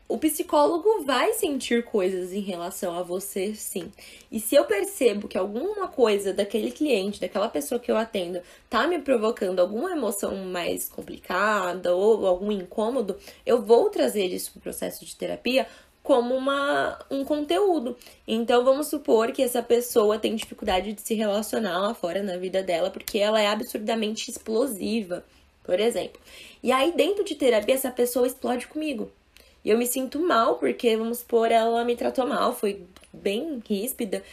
o 0.08 0.15
psicólogo 0.19 1.04
vai 1.04 1.34
sentir 1.34 1.84
coisas 1.84 2.32
em 2.32 2.39
relação 2.41 2.93
a 2.93 3.02
você, 3.02 3.56
sim. 3.56 3.91
E 4.32 4.39
se 4.39 4.54
eu 4.54 4.65
percebo 4.65 5.28
que 5.28 5.39
alguma 5.39 5.88
coisa 5.88 6.32
daquele 6.32 6.69
cliente, 6.69 7.19
daquela 7.19 7.50
pessoa 7.50 7.80
que 7.80 7.89
eu 7.89 7.97
atendo, 7.97 8.41
tá 8.69 8.86
me 8.86 9.00
provocando 9.00 9.60
alguma 9.60 9.93
emoção 9.93 10.36
mais 10.45 10.88
complicada 10.88 11.95
ou 11.95 12.28
algum 12.28 12.52
incômodo, 12.52 13.17
eu 13.43 13.60
vou 13.60 13.89
trazer 13.89 14.28
isso 14.28 14.52
pro 14.52 14.62
processo 14.62 15.04
de 15.04 15.15
terapia 15.15 15.65
como 16.03 16.35
uma, 16.35 16.97
um 17.09 17.23
conteúdo. 17.23 17.95
Então 18.27 18.63
vamos 18.63 18.87
supor 18.87 19.31
que 19.31 19.41
essa 19.41 19.61
pessoa 19.61 20.17
tem 20.17 20.35
dificuldade 20.35 20.93
de 20.93 21.01
se 21.01 21.13
relacionar 21.13 21.79
lá 21.79 21.93
fora 21.93 22.23
na 22.23 22.37
vida 22.37 22.63
dela 22.63 22.89
porque 22.89 23.19
ela 23.19 23.39
é 23.39 23.47
absurdamente 23.47 24.29
explosiva, 24.29 25.23
por 25.63 25.79
exemplo. 25.79 26.19
E 26.63 26.71
aí 26.71 26.91
dentro 26.91 27.23
de 27.23 27.35
terapia 27.35 27.75
essa 27.75 27.91
pessoa 27.91 28.27
explode 28.27 28.67
comigo. 28.67 29.11
E 29.63 29.69
eu 29.69 29.77
me 29.77 29.85
sinto 29.85 30.19
mal 30.19 30.55
porque 30.55 30.97
vamos 30.97 31.19
supor 31.19 31.51
ela 31.51 31.85
me 31.85 31.95
tratou 31.95 32.25
mal, 32.25 32.53
foi 32.53 32.83
bem 33.13 33.61
ríspida 33.67 34.23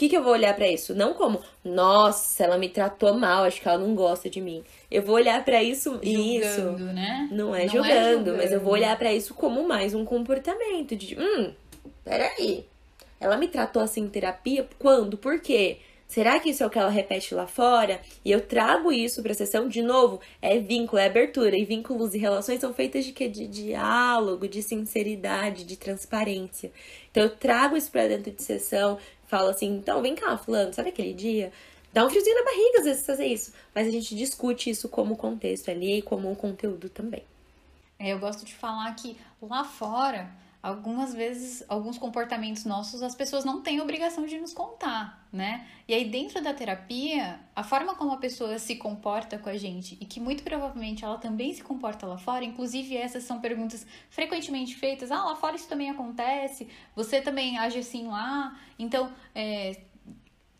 que, 0.00 0.08
que 0.08 0.16
eu 0.16 0.22
vou 0.22 0.32
olhar 0.32 0.56
para 0.56 0.66
isso? 0.66 0.94
Não 0.94 1.12
como, 1.12 1.42
nossa, 1.62 2.42
ela 2.42 2.56
me 2.56 2.70
tratou 2.70 3.12
mal, 3.12 3.44
acho 3.44 3.60
que 3.60 3.68
ela 3.68 3.76
não 3.76 3.94
gosta 3.94 4.30
de 4.30 4.40
mim. 4.40 4.64
Eu 4.90 5.02
vou 5.02 5.14
olhar 5.14 5.44
para 5.44 5.62
isso, 5.62 6.00
julgando, 6.02 6.14
isso. 6.14 6.62
Né? 6.94 7.28
Não 7.30 7.54
é, 7.54 7.66
não 7.66 7.68
julgando, 7.68 7.92
é 7.92 8.14
julgando, 8.14 8.36
mas 8.38 8.50
eu 8.50 8.60
vou 8.60 8.72
olhar 8.72 8.96
para 8.96 9.12
isso 9.12 9.34
como 9.34 9.68
mais 9.68 9.92
um 9.92 10.02
comportamento 10.06 10.96
de, 10.96 11.18
hum, 11.20 11.52
peraí. 12.02 12.64
Ela 13.20 13.36
me 13.36 13.46
tratou 13.46 13.82
assim 13.82 14.04
em 14.04 14.08
terapia 14.08 14.66
quando? 14.78 15.18
Por 15.18 15.38
quê? 15.38 15.80
Será 16.08 16.40
que 16.40 16.48
isso 16.48 16.62
é 16.64 16.66
o 16.66 16.70
que 16.70 16.78
ela 16.78 16.90
repete 16.90 17.34
lá 17.34 17.46
fora? 17.46 18.00
E 18.24 18.32
eu 18.32 18.40
trago 18.40 18.90
isso 18.90 19.22
para 19.22 19.30
a 19.30 19.34
sessão 19.34 19.68
de 19.68 19.80
novo. 19.80 20.18
É 20.42 20.58
vínculo, 20.58 20.98
é 20.98 21.06
abertura. 21.06 21.56
E 21.56 21.64
vínculos 21.64 22.14
e 22.14 22.18
relações 22.18 22.58
são 22.58 22.72
feitas 22.74 23.04
de 23.04 23.12
quê? 23.12 23.28
De 23.28 23.46
diálogo, 23.46 24.48
de 24.48 24.60
sinceridade, 24.60 25.62
de 25.62 25.76
transparência. 25.76 26.72
Então 27.10 27.22
eu 27.22 27.30
trago 27.30 27.76
isso 27.76 27.92
para 27.92 28.08
dentro 28.08 28.32
de 28.32 28.42
sessão, 28.42 28.98
fala 29.30 29.52
assim, 29.52 29.76
então 29.76 30.02
vem 30.02 30.16
cá, 30.16 30.36
fulano, 30.36 30.74
sabe 30.74 30.88
aquele 30.88 31.14
dia? 31.14 31.52
Dá 31.92 32.04
um 32.04 32.10
friozinho 32.10 32.36
na 32.36 32.44
barriga 32.44 32.78
às 32.80 32.84
vezes 32.84 33.06
fazer 33.06 33.26
isso. 33.26 33.52
Mas 33.74 33.86
a 33.86 33.90
gente 33.90 34.14
discute 34.14 34.70
isso 34.70 34.88
como 34.88 35.16
contexto 35.16 35.70
ali 35.70 36.02
como 36.02 36.30
um 36.30 36.34
conteúdo 36.34 36.88
também. 36.88 37.22
É, 37.98 38.12
eu 38.12 38.18
gosto 38.18 38.44
de 38.44 38.54
falar 38.54 38.92
que 38.94 39.16
lá 39.40 39.64
fora 39.64 40.30
algumas 40.62 41.14
vezes, 41.14 41.64
alguns 41.68 41.96
comportamentos 41.96 42.64
nossos, 42.64 43.02
as 43.02 43.14
pessoas 43.14 43.44
não 43.44 43.62
têm 43.62 43.80
obrigação 43.80 44.26
de 44.26 44.38
nos 44.38 44.52
contar, 44.52 45.26
né? 45.32 45.66
E 45.88 45.94
aí, 45.94 46.04
dentro 46.04 46.42
da 46.42 46.52
terapia, 46.52 47.40
a 47.56 47.62
forma 47.62 47.94
como 47.94 48.12
a 48.12 48.18
pessoa 48.18 48.58
se 48.58 48.76
comporta 48.76 49.38
com 49.38 49.48
a 49.48 49.56
gente 49.56 49.96
e 50.00 50.04
que 50.04 50.20
muito 50.20 50.42
provavelmente 50.42 51.04
ela 51.04 51.16
também 51.16 51.54
se 51.54 51.62
comporta 51.62 52.06
lá 52.06 52.18
fora, 52.18 52.44
inclusive 52.44 52.96
essas 52.96 53.24
são 53.24 53.40
perguntas 53.40 53.86
frequentemente 54.10 54.76
feitas: 54.76 55.10
ah, 55.10 55.24
lá 55.24 55.36
fora 55.36 55.56
isso 55.56 55.68
também 55.68 55.88
acontece, 55.88 56.68
você 56.94 57.22
também 57.22 57.58
age 57.58 57.78
assim 57.78 58.06
lá. 58.06 58.58
Então, 58.78 59.10
é, 59.34 59.80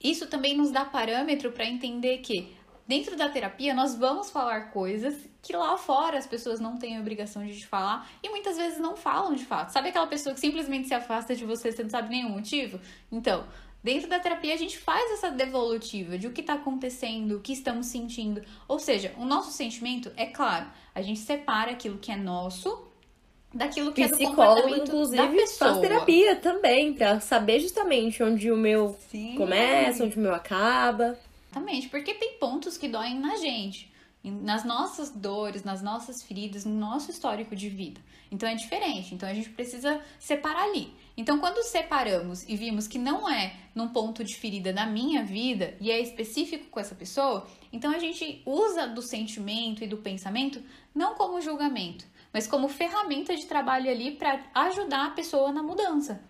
isso 0.02 0.26
também 0.28 0.56
nos 0.56 0.70
dá 0.70 0.84
parâmetro 0.84 1.52
para 1.52 1.66
entender 1.66 2.18
que 2.18 2.56
dentro 2.90 3.16
da 3.16 3.28
terapia 3.28 3.72
nós 3.72 3.94
vamos 3.94 4.32
falar 4.32 4.72
coisas 4.72 5.14
que 5.40 5.54
lá 5.54 5.78
fora 5.78 6.18
as 6.18 6.26
pessoas 6.26 6.58
não 6.58 6.76
têm 6.76 6.96
a 6.96 7.00
obrigação 7.00 7.46
de 7.46 7.56
te 7.56 7.64
falar 7.64 8.10
e 8.20 8.28
muitas 8.28 8.56
vezes 8.56 8.80
não 8.80 8.96
falam 8.96 9.32
de 9.32 9.44
fato. 9.44 9.70
Sabe 9.70 9.90
aquela 9.90 10.08
pessoa 10.08 10.34
que 10.34 10.40
simplesmente 10.40 10.88
se 10.88 10.94
afasta 10.94 11.36
de 11.36 11.44
você, 11.44 11.70
você 11.70 11.84
não 11.84 11.90
sabe 11.90 12.08
nenhum 12.08 12.30
motivo? 12.30 12.80
Então, 13.12 13.44
dentro 13.80 14.08
da 14.08 14.18
terapia 14.18 14.52
a 14.52 14.56
gente 14.56 14.76
faz 14.76 15.08
essa 15.12 15.30
devolutiva 15.30 16.18
de 16.18 16.26
o 16.26 16.32
que 16.32 16.40
está 16.40 16.54
acontecendo, 16.54 17.36
o 17.36 17.40
que 17.40 17.52
estamos 17.52 17.86
sentindo. 17.86 18.42
Ou 18.66 18.80
seja, 18.80 19.14
o 19.16 19.24
nosso 19.24 19.52
sentimento, 19.52 20.10
é 20.16 20.26
claro, 20.26 20.66
a 20.92 21.00
gente 21.00 21.20
separa 21.20 21.70
aquilo 21.70 21.96
que 21.96 22.10
é 22.10 22.16
nosso 22.16 22.88
daquilo 23.54 23.92
que 23.92 24.02
Psicólogo, 24.02 24.32
é 24.32 24.32
do 24.32 24.36
comportamento 24.36 24.88
inclusive, 24.88 25.16
da 25.16 25.28
pessoa. 25.28 25.74
faz 25.74 25.80
terapia 25.80 26.34
também, 26.34 26.92
para 26.92 27.20
saber 27.20 27.60
justamente 27.60 28.20
onde 28.20 28.50
o 28.50 28.56
meu 28.56 28.96
Sim. 29.08 29.36
começa, 29.36 30.02
onde 30.02 30.18
o 30.18 30.20
meu 30.20 30.34
acaba. 30.34 31.16
Exatamente, 31.50 31.88
porque 31.88 32.14
tem 32.14 32.38
pontos 32.38 32.78
que 32.78 32.86
doem 32.86 33.18
na 33.18 33.36
gente, 33.36 33.92
nas 34.22 34.64
nossas 34.64 35.10
dores, 35.10 35.64
nas 35.64 35.82
nossas 35.82 36.22
feridas, 36.22 36.64
no 36.64 36.74
nosso 36.74 37.10
histórico 37.10 37.56
de 37.56 37.68
vida. 37.68 38.00
Então 38.30 38.48
é 38.48 38.54
diferente, 38.54 39.14
então 39.14 39.28
a 39.28 39.34
gente 39.34 39.50
precisa 39.50 40.00
separar 40.20 40.62
ali. 40.62 40.94
Então, 41.16 41.38
quando 41.38 41.62
separamos 41.64 42.48
e 42.48 42.56
vimos 42.56 42.86
que 42.86 42.98
não 42.98 43.28
é 43.28 43.54
num 43.74 43.88
ponto 43.88 44.22
de 44.22 44.36
ferida 44.36 44.72
da 44.72 44.86
minha 44.86 45.24
vida 45.24 45.76
e 45.80 45.90
é 45.90 46.00
específico 46.00 46.66
com 46.70 46.78
essa 46.78 46.94
pessoa, 46.94 47.46
então 47.72 47.90
a 47.90 47.98
gente 47.98 48.40
usa 48.46 48.86
do 48.86 49.02
sentimento 49.02 49.82
e 49.82 49.88
do 49.88 49.98
pensamento 49.98 50.62
não 50.94 51.14
como 51.16 51.40
julgamento, 51.40 52.06
mas 52.32 52.46
como 52.46 52.68
ferramenta 52.68 53.34
de 53.34 53.46
trabalho 53.46 53.90
ali 53.90 54.12
para 54.12 54.40
ajudar 54.54 55.08
a 55.08 55.10
pessoa 55.10 55.52
na 55.52 55.62
mudança. 55.62 56.24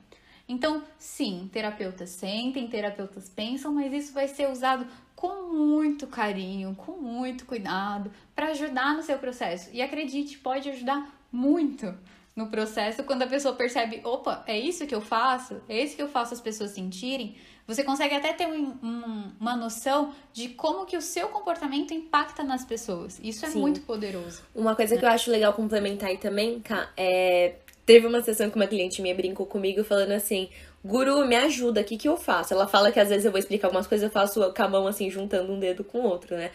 Então, 0.48 0.82
sim, 0.98 1.48
terapeutas 1.52 2.10
sentem, 2.10 2.66
terapeutas 2.66 3.28
pensam, 3.28 3.72
mas 3.72 3.92
isso 3.92 4.12
vai 4.12 4.26
ser 4.26 4.50
usado 4.50 4.84
com 5.20 5.52
muito 5.52 6.06
carinho, 6.06 6.74
com 6.74 6.92
muito 6.92 7.44
cuidado, 7.44 8.10
para 8.34 8.46
ajudar 8.48 8.96
no 8.96 9.02
seu 9.02 9.18
processo. 9.18 9.68
E 9.70 9.82
acredite, 9.82 10.38
pode 10.38 10.70
ajudar 10.70 11.14
muito 11.30 11.94
no 12.34 12.46
processo 12.46 13.04
quando 13.04 13.20
a 13.20 13.26
pessoa 13.26 13.54
percebe: 13.54 14.00
opa, 14.02 14.42
é 14.46 14.58
isso 14.58 14.86
que 14.86 14.94
eu 14.94 15.02
faço, 15.02 15.60
é 15.68 15.78
isso 15.78 15.94
que 15.94 16.00
eu 16.00 16.08
faço 16.08 16.32
as 16.32 16.40
pessoas 16.40 16.70
sentirem. 16.70 17.36
Você 17.66 17.84
consegue 17.84 18.14
até 18.14 18.32
ter 18.32 18.46
um, 18.46 18.70
um, 18.82 19.32
uma 19.38 19.54
noção 19.54 20.14
de 20.32 20.48
como 20.48 20.86
que 20.86 20.96
o 20.96 21.02
seu 21.02 21.28
comportamento 21.28 21.92
impacta 21.92 22.42
nas 22.42 22.64
pessoas. 22.64 23.20
Isso 23.22 23.44
é 23.44 23.50
Sim. 23.50 23.60
muito 23.60 23.82
poderoso. 23.82 24.42
Uma 24.54 24.74
coisa 24.74 24.96
que 24.96 25.04
eu 25.04 25.08
acho 25.08 25.30
legal 25.30 25.52
complementar 25.52 26.08
aí 26.08 26.16
também, 26.16 26.60
Ká, 26.60 26.88
é 26.96 27.56
Teve 27.90 28.06
uma 28.06 28.22
sessão 28.22 28.48
que 28.48 28.54
uma 28.54 28.68
cliente 28.68 29.02
minha 29.02 29.16
brincou 29.16 29.44
comigo 29.44 29.82
falando 29.82 30.12
assim: 30.12 30.48
Guru, 30.84 31.26
me 31.26 31.36
ajuda, 31.36 31.82
o 31.82 31.84
que, 31.84 31.96
que 31.96 32.08
eu 32.08 32.16
faço? 32.16 32.54
Ela 32.54 32.66
fala 32.66 32.90
que 32.90 32.98
às 32.98 33.08
vezes 33.08 33.24
eu 33.24 33.30
vou 33.30 33.38
explicar 33.38 33.68
algumas 33.68 33.86
coisas, 33.86 34.04
eu 34.04 34.12
faço 34.12 34.52
com 34.52 34.62
a 34.62 34.68
mão 34.68 34.86
assim, 34.86 35.10
juntando 35.10 35.52
um 35.52 35.58
dedo 35.60 35.84
com 35.84 36.00
o 36.00 36.04
outro, 36.04 36.36
né? 36.36 36.50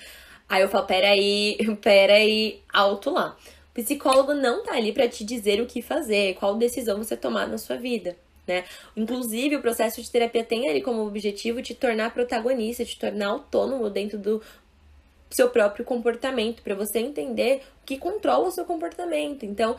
Aí 0.50 0.62
eu 0.62 0.70
falo: 0.70 0.86
peraí, 0.86 1.58
peraí, 1.82 2.62
alto 2.72 3.12
lá. 3.12 3.38
O 3.70 3.74
psicólogo 3.74 4.34
não 4.34 4.64
tá 4.64 4.74
ali 4.76 4.92
para 4.94 5.08
te 5.08 5.24
dizer 5.24 5.62
o 5.62 5.66
que 5.66 5.82
fazer, 5.82 6.36
qual 6.36 6.56
decisão 6.56 6.98
você 6.98 7.16
tomar 7.18 7.48
na 7.48 7.58
sua 7.58 7.76
vida. 7.76 8.16
Né? 8.48 8.64
Inclusive, 8.96 9.56
o 9.56 9.62
processo 9.62 10.02
de 10.02 10.10
terapia 10.10 10.44
tem 10.44 10.70
ali 10.70 10.82
como 10.82 11.06
objetivo 11.06 11.62
te 11.62 11.74
tornar 11.74 12.14
protagonista, 12.14 12.86
te 12.86 12.98
tornar 12.98 13.28
autônomo 13.28 13.90
dentro 13.90 14.18
do 14.18 14.42
seu 15.30 15.50
próprio 15.50 15.84
comportamento, 15.84 16.62
para 16.62 16.76
você 16.76 17.00
entender 17.00 17.64
o 17.82 17.86
que 17.86 17.98
controla 17.98 18.48
o 18.48 18.52
seu 18.52 18.64
comportamento. 18.64 19.46
Então, 19.46 19.76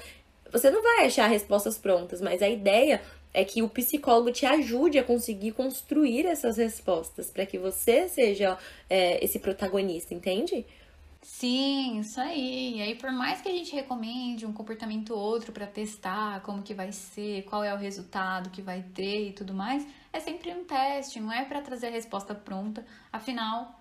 você 0.52 0.70
não 0.70 0.82
vai 0.82 1.06
achar 1.06 1.26
respostas 1.28 1.78
prontas, 1.78 2.20
mas 2.20 2.42
a 2.42 2.48
ideia 2.48 3.00
é 3.36 3.44
que 3.44 3.62
o 3.62 3.68
psicólogo 3.68 4.32
te 4.32 4.46
ajude 4.46 4.98
a 4.98 5.04
conseguir 5.04 5.52
construir 5.52 6.24
essas 6.24 6.56
respostas 6.56 7.30
para 7.30 7.44
que 7.44 7.58
você 7.58 8.08
seja 8.08 8.56
é, 8.88 9.22
esse 9.22 9.38
protagonista, 9.38 10.14
entende? 10.14 10.64
Sim, 11.20 12.00
isso 12.00 12.18
aí. 12.18 12.76
E 12.78 12.80
aí, 12.80 12.94
por 12.94 13.12
mais 13.12 13.42
que 13.42 13.48
a 13.50 13.52
gente 13.52 13.74
recomende 13.74 14.46
um 14.46 14.54
comportamento 14.54 15.10
ou 15.10 15.18
outro 15.18 15.52
para 15.52 15.66
testar 15.66 16.40
como 16.40 16.62
que 16.62 16.72
vai 16.72 16.90
ser, 16.92 17.42
qual 17.42 17.62
é 17.62 17.74
o 17.74 17.76
resultado 17.76 18.48
que 18.48 18.62
vai 18.62 18.82
ter 18.94 19.28
e 19.28 19.32
tudo 19.34 19.52
mais, 19.52 19.86
é 20.14 20.18
sempre 20.18 20.50
um 20.52 20.64
teste, 20.64 21.20
não 21.20 21.30
é 21.30 21.44
para 21.44 21.60
trazer 21.60 21.88
a 21.88 21.90
resposta 21.90 22.34
pronta. 22.34 22.86
Afinal, 23.12 23.75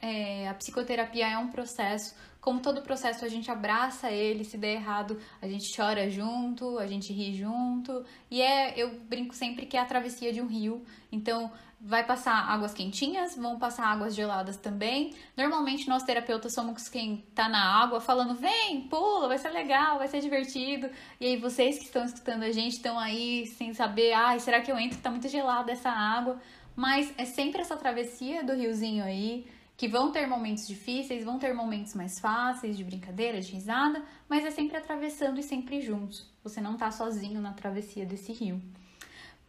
é, 0.00 0.48
a 0.48 0.54
psicoterapia 0.54 1.28
é 1.28 1.38
um 1.38 1.48
processo. 1.48 2.14
Como 2.40 2.60
todo 2.60 2.82
processo, 2.82 3.24
a 3.24 3.28
gente 3.28 3.50
abraça 3.50 4.10
ele, 4.10 4.44
se 4.44 4.56
der 4.56 4.74
errado, 4.74 5.20
a 5.42 5.48
gente 5.48 5.74
chora 5.76 6.08
junto, 6.08 6.78
a 6.78 6.86
gente 6.86 7.12
ri 7.12 7.34
junto. 7.36 8.04
E 8.30 8.40
é, 8.40 8.78
eu 8.80 9.00
brinco 9.00 9.34
sempre 9.34 9.66
que 9.66 9.76
é 9.76 9.80
a 9.80 9.84
travessia 9.84 10.32
de 10.32 10.40
um 10.40 10.46
rio. 10.46 10.82
Então, 11.10 11.50
vai 11.80 12.04
passar 12.04 12.48
águas 12.48 12.72
quentinhas, 12.72 13.36
vão 13.36 13.58
passar 13.58 13.86
águas 13.86 14.14
geladas 14.14 14.56
também. 14.56 15.14
Normalmente, 15.36 15.88
nós 15.88 16.04
terapeutas 16.04 16.54
somos 16.54 16.88
quem 16.88 17.24
tá 17.34 17.48
na 17.48 17.82
água 17.82 18.00
falando: 18.00 18.34
vem, 18.34 18.82
pula, 18.82 19.26
vai 19.26 19.38
ser 19.38 19.50
legal, 19.50 19.98
vai 19.98 20.06
ser 20.06 20.20
divertido. 20.20 20.88
E 21.20 21.26
aí, 21.26 21.36
vocês 21.36 21.76
que 21.76 21.84
estão 21.84 22.04
escutando 22.04 22.44
a 22.44 22.52
gente 22.52 22.74
estão 22.74 22.98
aí 22.98 23.46
sem 23.46 23.74
saber: 23.74 24.12
ai, 24.12 24.38
será 24.38 24.60
que 24.60 24.70
eu 24.70 24.78
entro? 24.78 24.98
Tá 25.00 25.10
muito 25.10 25.28
gelada 25.28 25.72
essa 25.72 25.90
água. 25.90 26.40
Mas 26.76 27.12
é 27.18 27.24
sempre 27.24 27.60
essa 27.60 27.76
travessia 27.76 28.44
do 28.44 28.54
riozinho 28.54 29.02
aí 29.02 29.44
que 29.78 29.86
vão 29.86 30.10
ter 30.10 30.26
momentos 30.26 30.66
difíceis, 30.66 31.24
vão 31.24 31.38
ter 31.38 31.54
momentos 31.54 31.94
mais 31.94 32.18
fáceis, 32.18 32.76
de 32.76 32.82
brincadeira, 32.82 33.40
de 33.40 33.52
risada, 33.52 34.02
mas 34.28 34.44
é 34.44 34.50
sempre 34.50 34.76
atravessando 34.76 35.38
e 35.38 35.42
sempre 35.42 35.80
juntos. 35.80 36.28
Você 36.42 36.60
não 36.60 36.76
tá 36.76 36.90
sozinho 36.90 37.40
na 37.40 37.52
travessia 37.52 38.04
desse 38.04 38.32
rio. 38.32 38.60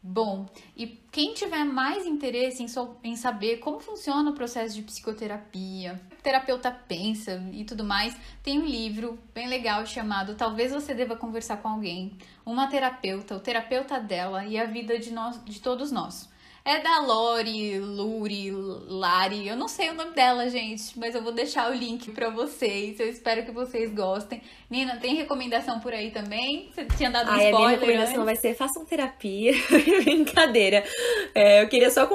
Bom, 0.03 0.45
e 0.77 0.85
quem 1.11 1.33
tiver 1.33 1.65
mais 1.65 2.05
interesse 2.05 2.61
em, 2.61 2.67
so 2.67 2.95
em 3.03 3.15
saber 3.15 3.57
como 3.57 3.79
funciona 3.79 4.29
o 4.29 4.35
processo 4.35 4.75
de 4.75 4.83
psicoterapia, 4.83 5.99
o 6.11 6.21
terapeuta 6.21 6.71
pensa 6.71 7.43
e 7.51 7.65
tudo 7.65 7.83
mais, 7.83 8.15
tem 8.43 8.59
um 8.59 8.65
livro 8.65 9.17
bem 9.33 9.47
legal 9.47 9.83
chamado 9.87 10.35
Talvez 10.35 10.71
Você 10.71 10.93
Deva 10.93 11.17
Conversar 11.17 11.57
com 11.57 11.69
Alguém, 11.69 12.15
uma 12.45 12.67
terapeuta, 12.67 13.35
o 13.35 13.39
terapeuta 13.39 13.99
dela 13.99 14.45
e 14.45 14.59
a 14.59 14.65
vida 14.65 14.99
de, 14.99 15.11
nós, 15.11 15.43
de 15.43 15.59
todos 15.59 15.91
nós. 15.91 16.29
É 16.69 16.79
da 16.84 16.99
Lori, 16.99 17.79
Luri, 17.79 18.51
Lari, 18.51 19.47
eu 19.47 19.55
não 19.55 19.67
sei 19.67 19.89
o 19.89 19.93
nome 19.95 20.12
dela, 20.12 20.47
gente, 20.51 20.99
mas 20.99 21.15
eu 21.15 21.23
vou 21.23 21.32
deixar 21.32 21.71
o 21.71 21.73
link 21.73 22.12
para 22.12 22.29
vocês. 22.29 22.99
Eu 22.99 23.10
espero 23.10 23.43
que 23.43 23.51
vocês 23.51 23.91
gostem. 23.91 24.39
Nina, 24.69 24.97
tem 24.97 25.15
recomendação 25.15 25.79
por 25.79 25.91
aí 25.95 26.12
também? 26.12 26.69
Você 26.71 26.86
tinha 26.95 27.10
dado 27.10 27.32
um 27.32 27.34
Ai, 27.34 27.45
spoiler 27.45 27.55
a 27.55 27.58
minha 27.58 27.69
recomendação 27.69 28.21
antes? 28.21 28.25
vai 28.25 28.36
ser 28.36 28.53
façam 28.53 28.86
terapia. 28.86 29.53
Brincadeira. 30.05 30.84
É, 31.34 31.63
eu 31.63 31.67
queria 31.67 31.89
só 31.89 32.08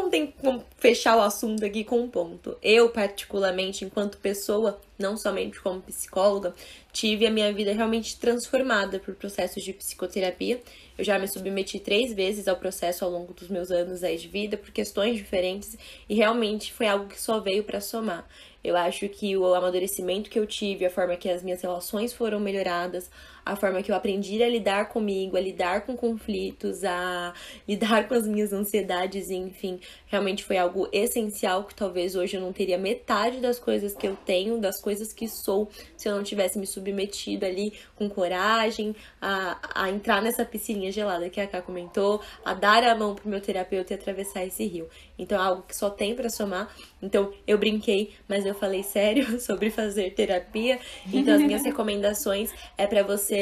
fechar 0.78 1.16
o 1.16 1.22
assunto 1.22 1.64
aqui 1.64 1.82
com 1.82 2.02
um 2.02 2.08
ponto. 2.08 2.56
Eu, 2.62 2.90
particularmente, 2.90 3.84
enquanto 3.84 4.18
pessoa, 4.18 4.80
não 4.96 5.16
somente 5.16 5.60
como 5.60 5.80
psicóloga, 5.80 6.54
tive 6.92 7.26
a 7.26 7.30
minha 7.30 7.52
vida 7.52 7.72
realmente 7.72 8.16
transformada 8.20 9.00
por 9.00 9.16
processos 9.16 9.64
de 9.64 9.72
psicoterapia. 9.72 10.60
Eu 10.96 11.04
já 11.04 11.18
me 11.18 11.26
submeti 11.26 11.80
três 11.80 12.12
vezes 12.12 12.46
ao 12.46 12.56
processo 12.56 13.04
ao 13.04 13.10
longo 13.10 13.34
dos 13.34 13.48
meus 13.48 13.70
anos 13.70 14.04
aí 14.04 14.16
de 14.16 14.28
vida 14.28 14.56
por 14.56 14.70
questões 14.70 15.16
diferentes 15.16 15.76
e 16.08 16.14
realmente 16.14 16.72
foi 16.72 16.86
algo 16.86 17.08
que 17.08 17.20
só 17.20 17.40
veio 17.40 17.64
para 17.64 17.80
somar. 17.80 18.28
Eu 18.62 18.76
acho 18.76 19.08
que 19.08 19.36
o 19.36 19.54
amadurecimento 19.54 20.30
que 20.30 20.38
eu 20.38 20.46
tive, 20.46 20.86
a 20.86 20.90
forma 20.90 21.16
que 21.16 21.28
as 21.28 21.42
minhas 21.42 21.60
relações 21.60 22.12
foram 22.12 22.38
melhoradas, 22.38 23.10
a 23.44 23.56
forma 23.56 23.82
que 23.82 23.90
eu 23.90 23.96
aprendi 23.96 24.42
a 24.42 24.48
lidar 24.48 24.88
comigo, 24.88 25.36
a 25.36 25.40
lidar 25.40 25.82
com 25.82 25.96
conflitos, 25.96 26.82
a 26.84 27.34
lidar 27.68 28.08
com 28.08 28.14
as 28.14 28.26
minhas 28.26 28.52
ansiedades, 28.52 29.30
enfim, 29.30 29.80
realmente 30.06 30.44
foi 30.44 30.56
algo 30.56 30.88
essencial 30.92 31.64
que 31.64 31.74
talvez 31.74 32.14
hoje 32.14 32.36
eu 32.36 32.40
não 32.40 32.52
teria 32.52 32.78
metade 32.78 33.40
das 33.40 33.58
coisas 33.58 33.94
que 33.94 34.06
eu 34.06 34.16
tenho, 34.24 34.58
das 34.58 34.80
coisas 34.80 35.12
que 35.12 35.28
sou, 35.28 35.68
se 35.96 36.08
eu 36.08 36.14
não 36.14 36.22
tivesse 36.22 36.58
me 36.58 36.66
submetido 36.66 37.44
ali 37.44 37.72
com 37.96 38.08
coragem 38.08 38.94
a, 39.20 39.58
a 39.74 39.90
entrar 39.90 40.22
nessa 40.22 40.44
piscininha 40.44 40.90
gelada 40.90 41.28
que 41.28 41.40
a 41.40 41.46
Ká 41.46 41.60
comentou, 41.60 42.20
a 42.44 42.54
dar 42.54 42.82
a 42.84 42.94
mão 42.94 43.14
pro 43.14 43.28
meu 43.28 43.40
terapeuta 43.40 43.92
e 43.92 43.96
atravessar 43.96 44.44
esse 44.44 44.64
rio. 44.66 44.88
Então 45.18 45.38
é 45.38 45.46
algo 45.46 45.62
que 45.62 45.76
só 45.76 45.90
tem 45.90 46.14
para 46.14 46.28
somar. 46.28 46.74
Então 47.02 47.32
eu 47.46 47.58
brinquei, 47.58 48.14
mas 48.28 48.46
eu 48.46 48.54
falei 48.54 48.82
sério 48.82 49.38
sobre 49.40 49.70
fazer 49.70 50.14
terapia. 50.14 50.78
Então 51.12 51.34
as 51.34 51.42
minhas 51.42 51.62
recomendações 51.64 52.52
é 52.76 52.86
para 52.86 53.02
você 53.02 53.33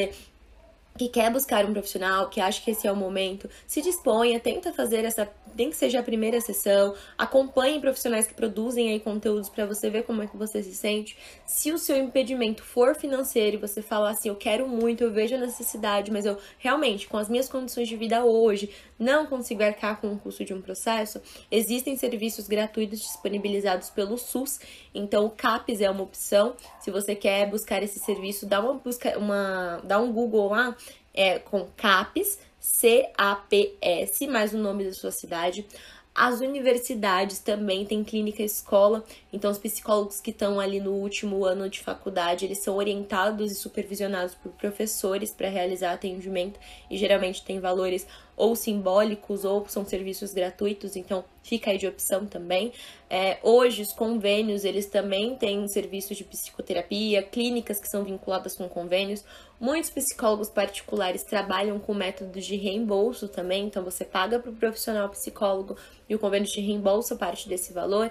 que 0.96 1.08
quer 1.08 1.30
buscar 1.30 1.64
um 1.64 1.72
profissional, 1.72 2.28
que 2.28 2.40
acha 2.40 2.62
que 2.62 2.70
esse 2.70 2.86
é 2.86 2.92
o 2.92 2.96
momento, 2.96 3.48
se 3.66 3.80
disponha, 3.80 4.38
tenta 4.38 4.72
fazer 4.72 5.04
essa, 5.04 5.26
tem 5.56 5.70
que 5.70 5.76
seja 5.76 6.00
a 6.00 6.02
primeira 6.02 6.40
sessão, 6.40 6.94
acompanhe 7.16 7.80
profissionais 7.80 8.26
que 8.26 8.34
produzem 8.34 8.90
aí 8.90 9.00
conteúdos 9.00 9.48
para 9.48 9.64
você 9.64 9.88
ver 9.88 10.02
como 10.02 10.22
é 10.22 10.26
que 10.26 10.36
você 10.36 10.62
se 10.62 10.74
sente. 10.74 11.16
Se 11.46 11.72
o 11.72 11.78
seu 11.78 11.96
impedimento 11.96 12.62
for 12.62 12.94
financeiro 12.94 13.56
e 13.56 13.60
você 13.60 13.80
falar 13.80 14.10
assim, 14.10 14.28
eu 14.28 14.36
quero 14.36 14.68
muito, 14.68 15.02
eu 15.02 15.10
vejo 15.10 15.34
a 15.34 15.38
necessidade, 15.38 16.10
mas 16.10 16.26
eu 16.26 16.36
realmente, 16.58 17.08
com 17.08 17.16
as 17.16 17.28
minhas 17.28 17.48
condições 17.48 17.88
de 17.88 17.96
vida 17.96 18.24
hoje, 18.24 18.70
não 19.02 19.26
consigo 19.26 19.62
arcar 19.62 20.00
com 20.00 20.12
o 20.12 20.18
custo 20.18 20.44
de 20.44 20.54
um 20.54 20.62
processo, 20.62 21.20
existem 21.50 21.96
serviços 21.96 22.46
gratuitos 22.46 23.00
disponibilizados 23.00 23.90
pelo 23.90 24.16
SUS, 24.16 24.60
então 24.94 25.26
o 25.26 25.30
CAPES 25.30 25.80
é 25.80 25.90
uma 25.90 26.02
opção. 26.02 26.54
Se 26.80 26.90
você 26.90 27.14
quer 27.14 27.50
buscar 27.50 27.82
esse 27.82 27.98
serviço, 27.98 28.46
dá 28.46 28.60
uma 28.60 28.74
busca, 28.74 29.18
uma, 29.18 29.80
dá 29.84 29.98
um 29.98 30.12
Google 30.12 30.50
lá, 30.50 30.76
é 31.12 31.38
com 31.38 31.66
CAPES, 31.76 32.38
C-A-P-S, 32.60 34.26
mais 34.28 34.54
o 34.54 34.58
nome 34.58 34.84
da 34.84 34.92
sua 34.92 35.10
cidade. 35.10 35.66
As 36.14 36.40
universidades 36.40 37.38
também 37.38 37.86
têm 37.86 38.04
clínica 38.04 38.42
escola, 38.42 39.02
então 39.32 39.50
os 39.50 39.56
psicólogos 39.56 40.20
que 40.20 40.30
estão 40.30 40.60
ali 40.60 40.78
no 40.78 40.92
último 40.92 41.42
ano 41.42 41.70
de 41.70 41.80
faculdade, 41.80 42.44
eles 42.44 42.58
são 42.58 42.76
orientados 42.76 43.50
e 43.50 43.54
supervisionados 43.54 44.34
por 44.34 44.52
professores 44.52 45.32
para 45.32 45.48
realizar 45.48 45.94
atendimento 45.94 46.60
e 46.90 46.98
geralmente 46.98 47.42
tem 47.42 47.60
valores 47.60 48.06
ou 48.36 48.56
simbólicos 48.56 49.44
ou 49.44 49.66
são 49.68 49.84
serviços 49.84 50.32
gratuitos, 50.32 50.96
então 50.96 51.24
fica 51.42 51.70
aí 51.70 51.78
de 51.78 51.86
opção 51.86 52.26
também. 52.26 52.72
É, 53.08 53.38
hoje 53.42 53.82
os 53.82 53.92
convênios, 53.92 54.64
eles 54.64 54.86
também 54.86 55.36
têm 55.36 55.66
serviços 55.68 56.16
de 56.16 56.24
psicoterapia, 56.24 57.22
clínicas 57.22 57.78
que 57.78 57.88
são 57.88 58.04
vinculadas 58.04 58.56
com 58.56 58.68
convênios. 58.68 59.24
Muitos 59.60 59.90
psicólogos 59.90 60.48
particulares 60.48 61.22
trabalham 61.22 61.78
com 61.78 61.94
métodos 61.94 62.44
de 62.44 62.56
reembolso 62.56 63.28
também, 63.28 63.66
então 63.66 63.84
você 63.84 64.04
paga 64.04 64.38
para 64.38 64.50
o 64.50 64.56
profissional 64.56 65.08
psicólogo 65.10 65.76
e 66.08 66.14
o 66.14 66.18
convênio 66.18 66.48
te 66.48 66.60
reembolsa 66.60 67.16
parte 67.16 67.48
desse 67.48 67.72
valor. 67.72 68.10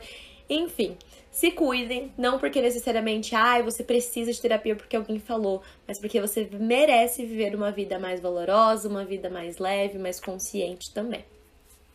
Enfim, 0.49 0.97
se 1.31 1.49
cuidem, 1.51 2.11
não 2.17 2.37
porque 2.37 2.61
necessariamente, 2.61 3.33
ai, 3.33 3.61
ah, 3.61 3.63
você 3.63 3.83
precisa 3.83 4.31
de 4.33 4.41
terapia 4.41 4.75
porque 4.75 4.95
alguém 4.97 5.17
falou, 5.17 5.61
mas 5.87 5.97
porque 5.97 6.19
você 6.19 6.49
merece 6.51 7.25
viver 7.25 7.55
uma 7.55 7.71
vida 7.71 7.97
mais 7.97 8.19
valorosa, 8.19 8.89
uma 8.89 9.05
vida 9.05 9.29
mais 9.29 9.57
leve, 9.57 9.97
mais 9.97 10.19
consciente 10.19 10.93
também. 10.93 11.23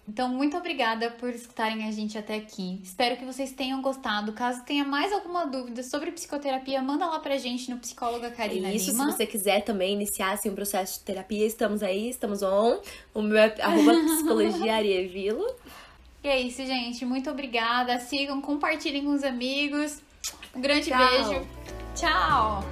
Então, 0.09 0.29
muito 0.29 0.57
obrigada 0.57 1.11
por 1.11 1.31
escutarem 1.31 1.85
a 1.85 1.91
gente 1.91 2.17
até 2.17 2.37
aqui. 2.37 2.81
Espero 2.83 3.17
que 3.17 3.25
vocês 3.25 3.51
tenham 3.51 3.83
gostado. 3.83 4.33
Caso 4.33 4.65
tenha 4.65 4.85
mais 4.85 5.13
alguma 5.13 5.45
dúvida 5.45 5.83
sobre 5.83 6.13
psicoterapia, 6.13 6.81
manda 6.81 7.05
lá 7.07 7.19
pra 7.19 7.37
gente 7.39 7.69
no 7.69 7.79
Psicóloga 7.79 8.31
Karina 8.31 8.73
Isso, 8.73 8.93
Lima. 8.93 9.11
se 9.11 9.17
você 9.17 9.27
quiser 9.27 9.65
também 9.65 9.95
iniciar 9.95 10.31
assim, 10.31 10.49
um 10.49 10.55
processo 10.55 11.01
de 11.01 11.05
terapia, 11.05 11.45
estamos 11.45 11.83
aí, 11.83 12.09
estamos 12.09 12.41
on. 12.41 12.79
O 13.13 13.21
meu 13.21 13.37
é 13.37 13.55
arroba 13.61 13.95
psicologia 14.15 14.77
Arievilo. 14.77 15.45
E 16.27 16.29
é 16.29 16.41
isso, 16.41 16.67
gente. 16.67 17.07
Muito 17.07 17.31
obrigada. 17.31 18.01
Sigam, 18.01 18.41
compartilhem 18.41 19.05
com 19.05 19.13
os 19.13 19.23
amigos. 19.23 20.03
Um 20.53 20.61
grande 20.61 20.91
Tchau. 20.91 20.99
beijo. 20.99 21.47
Tchau! 21.95 22.65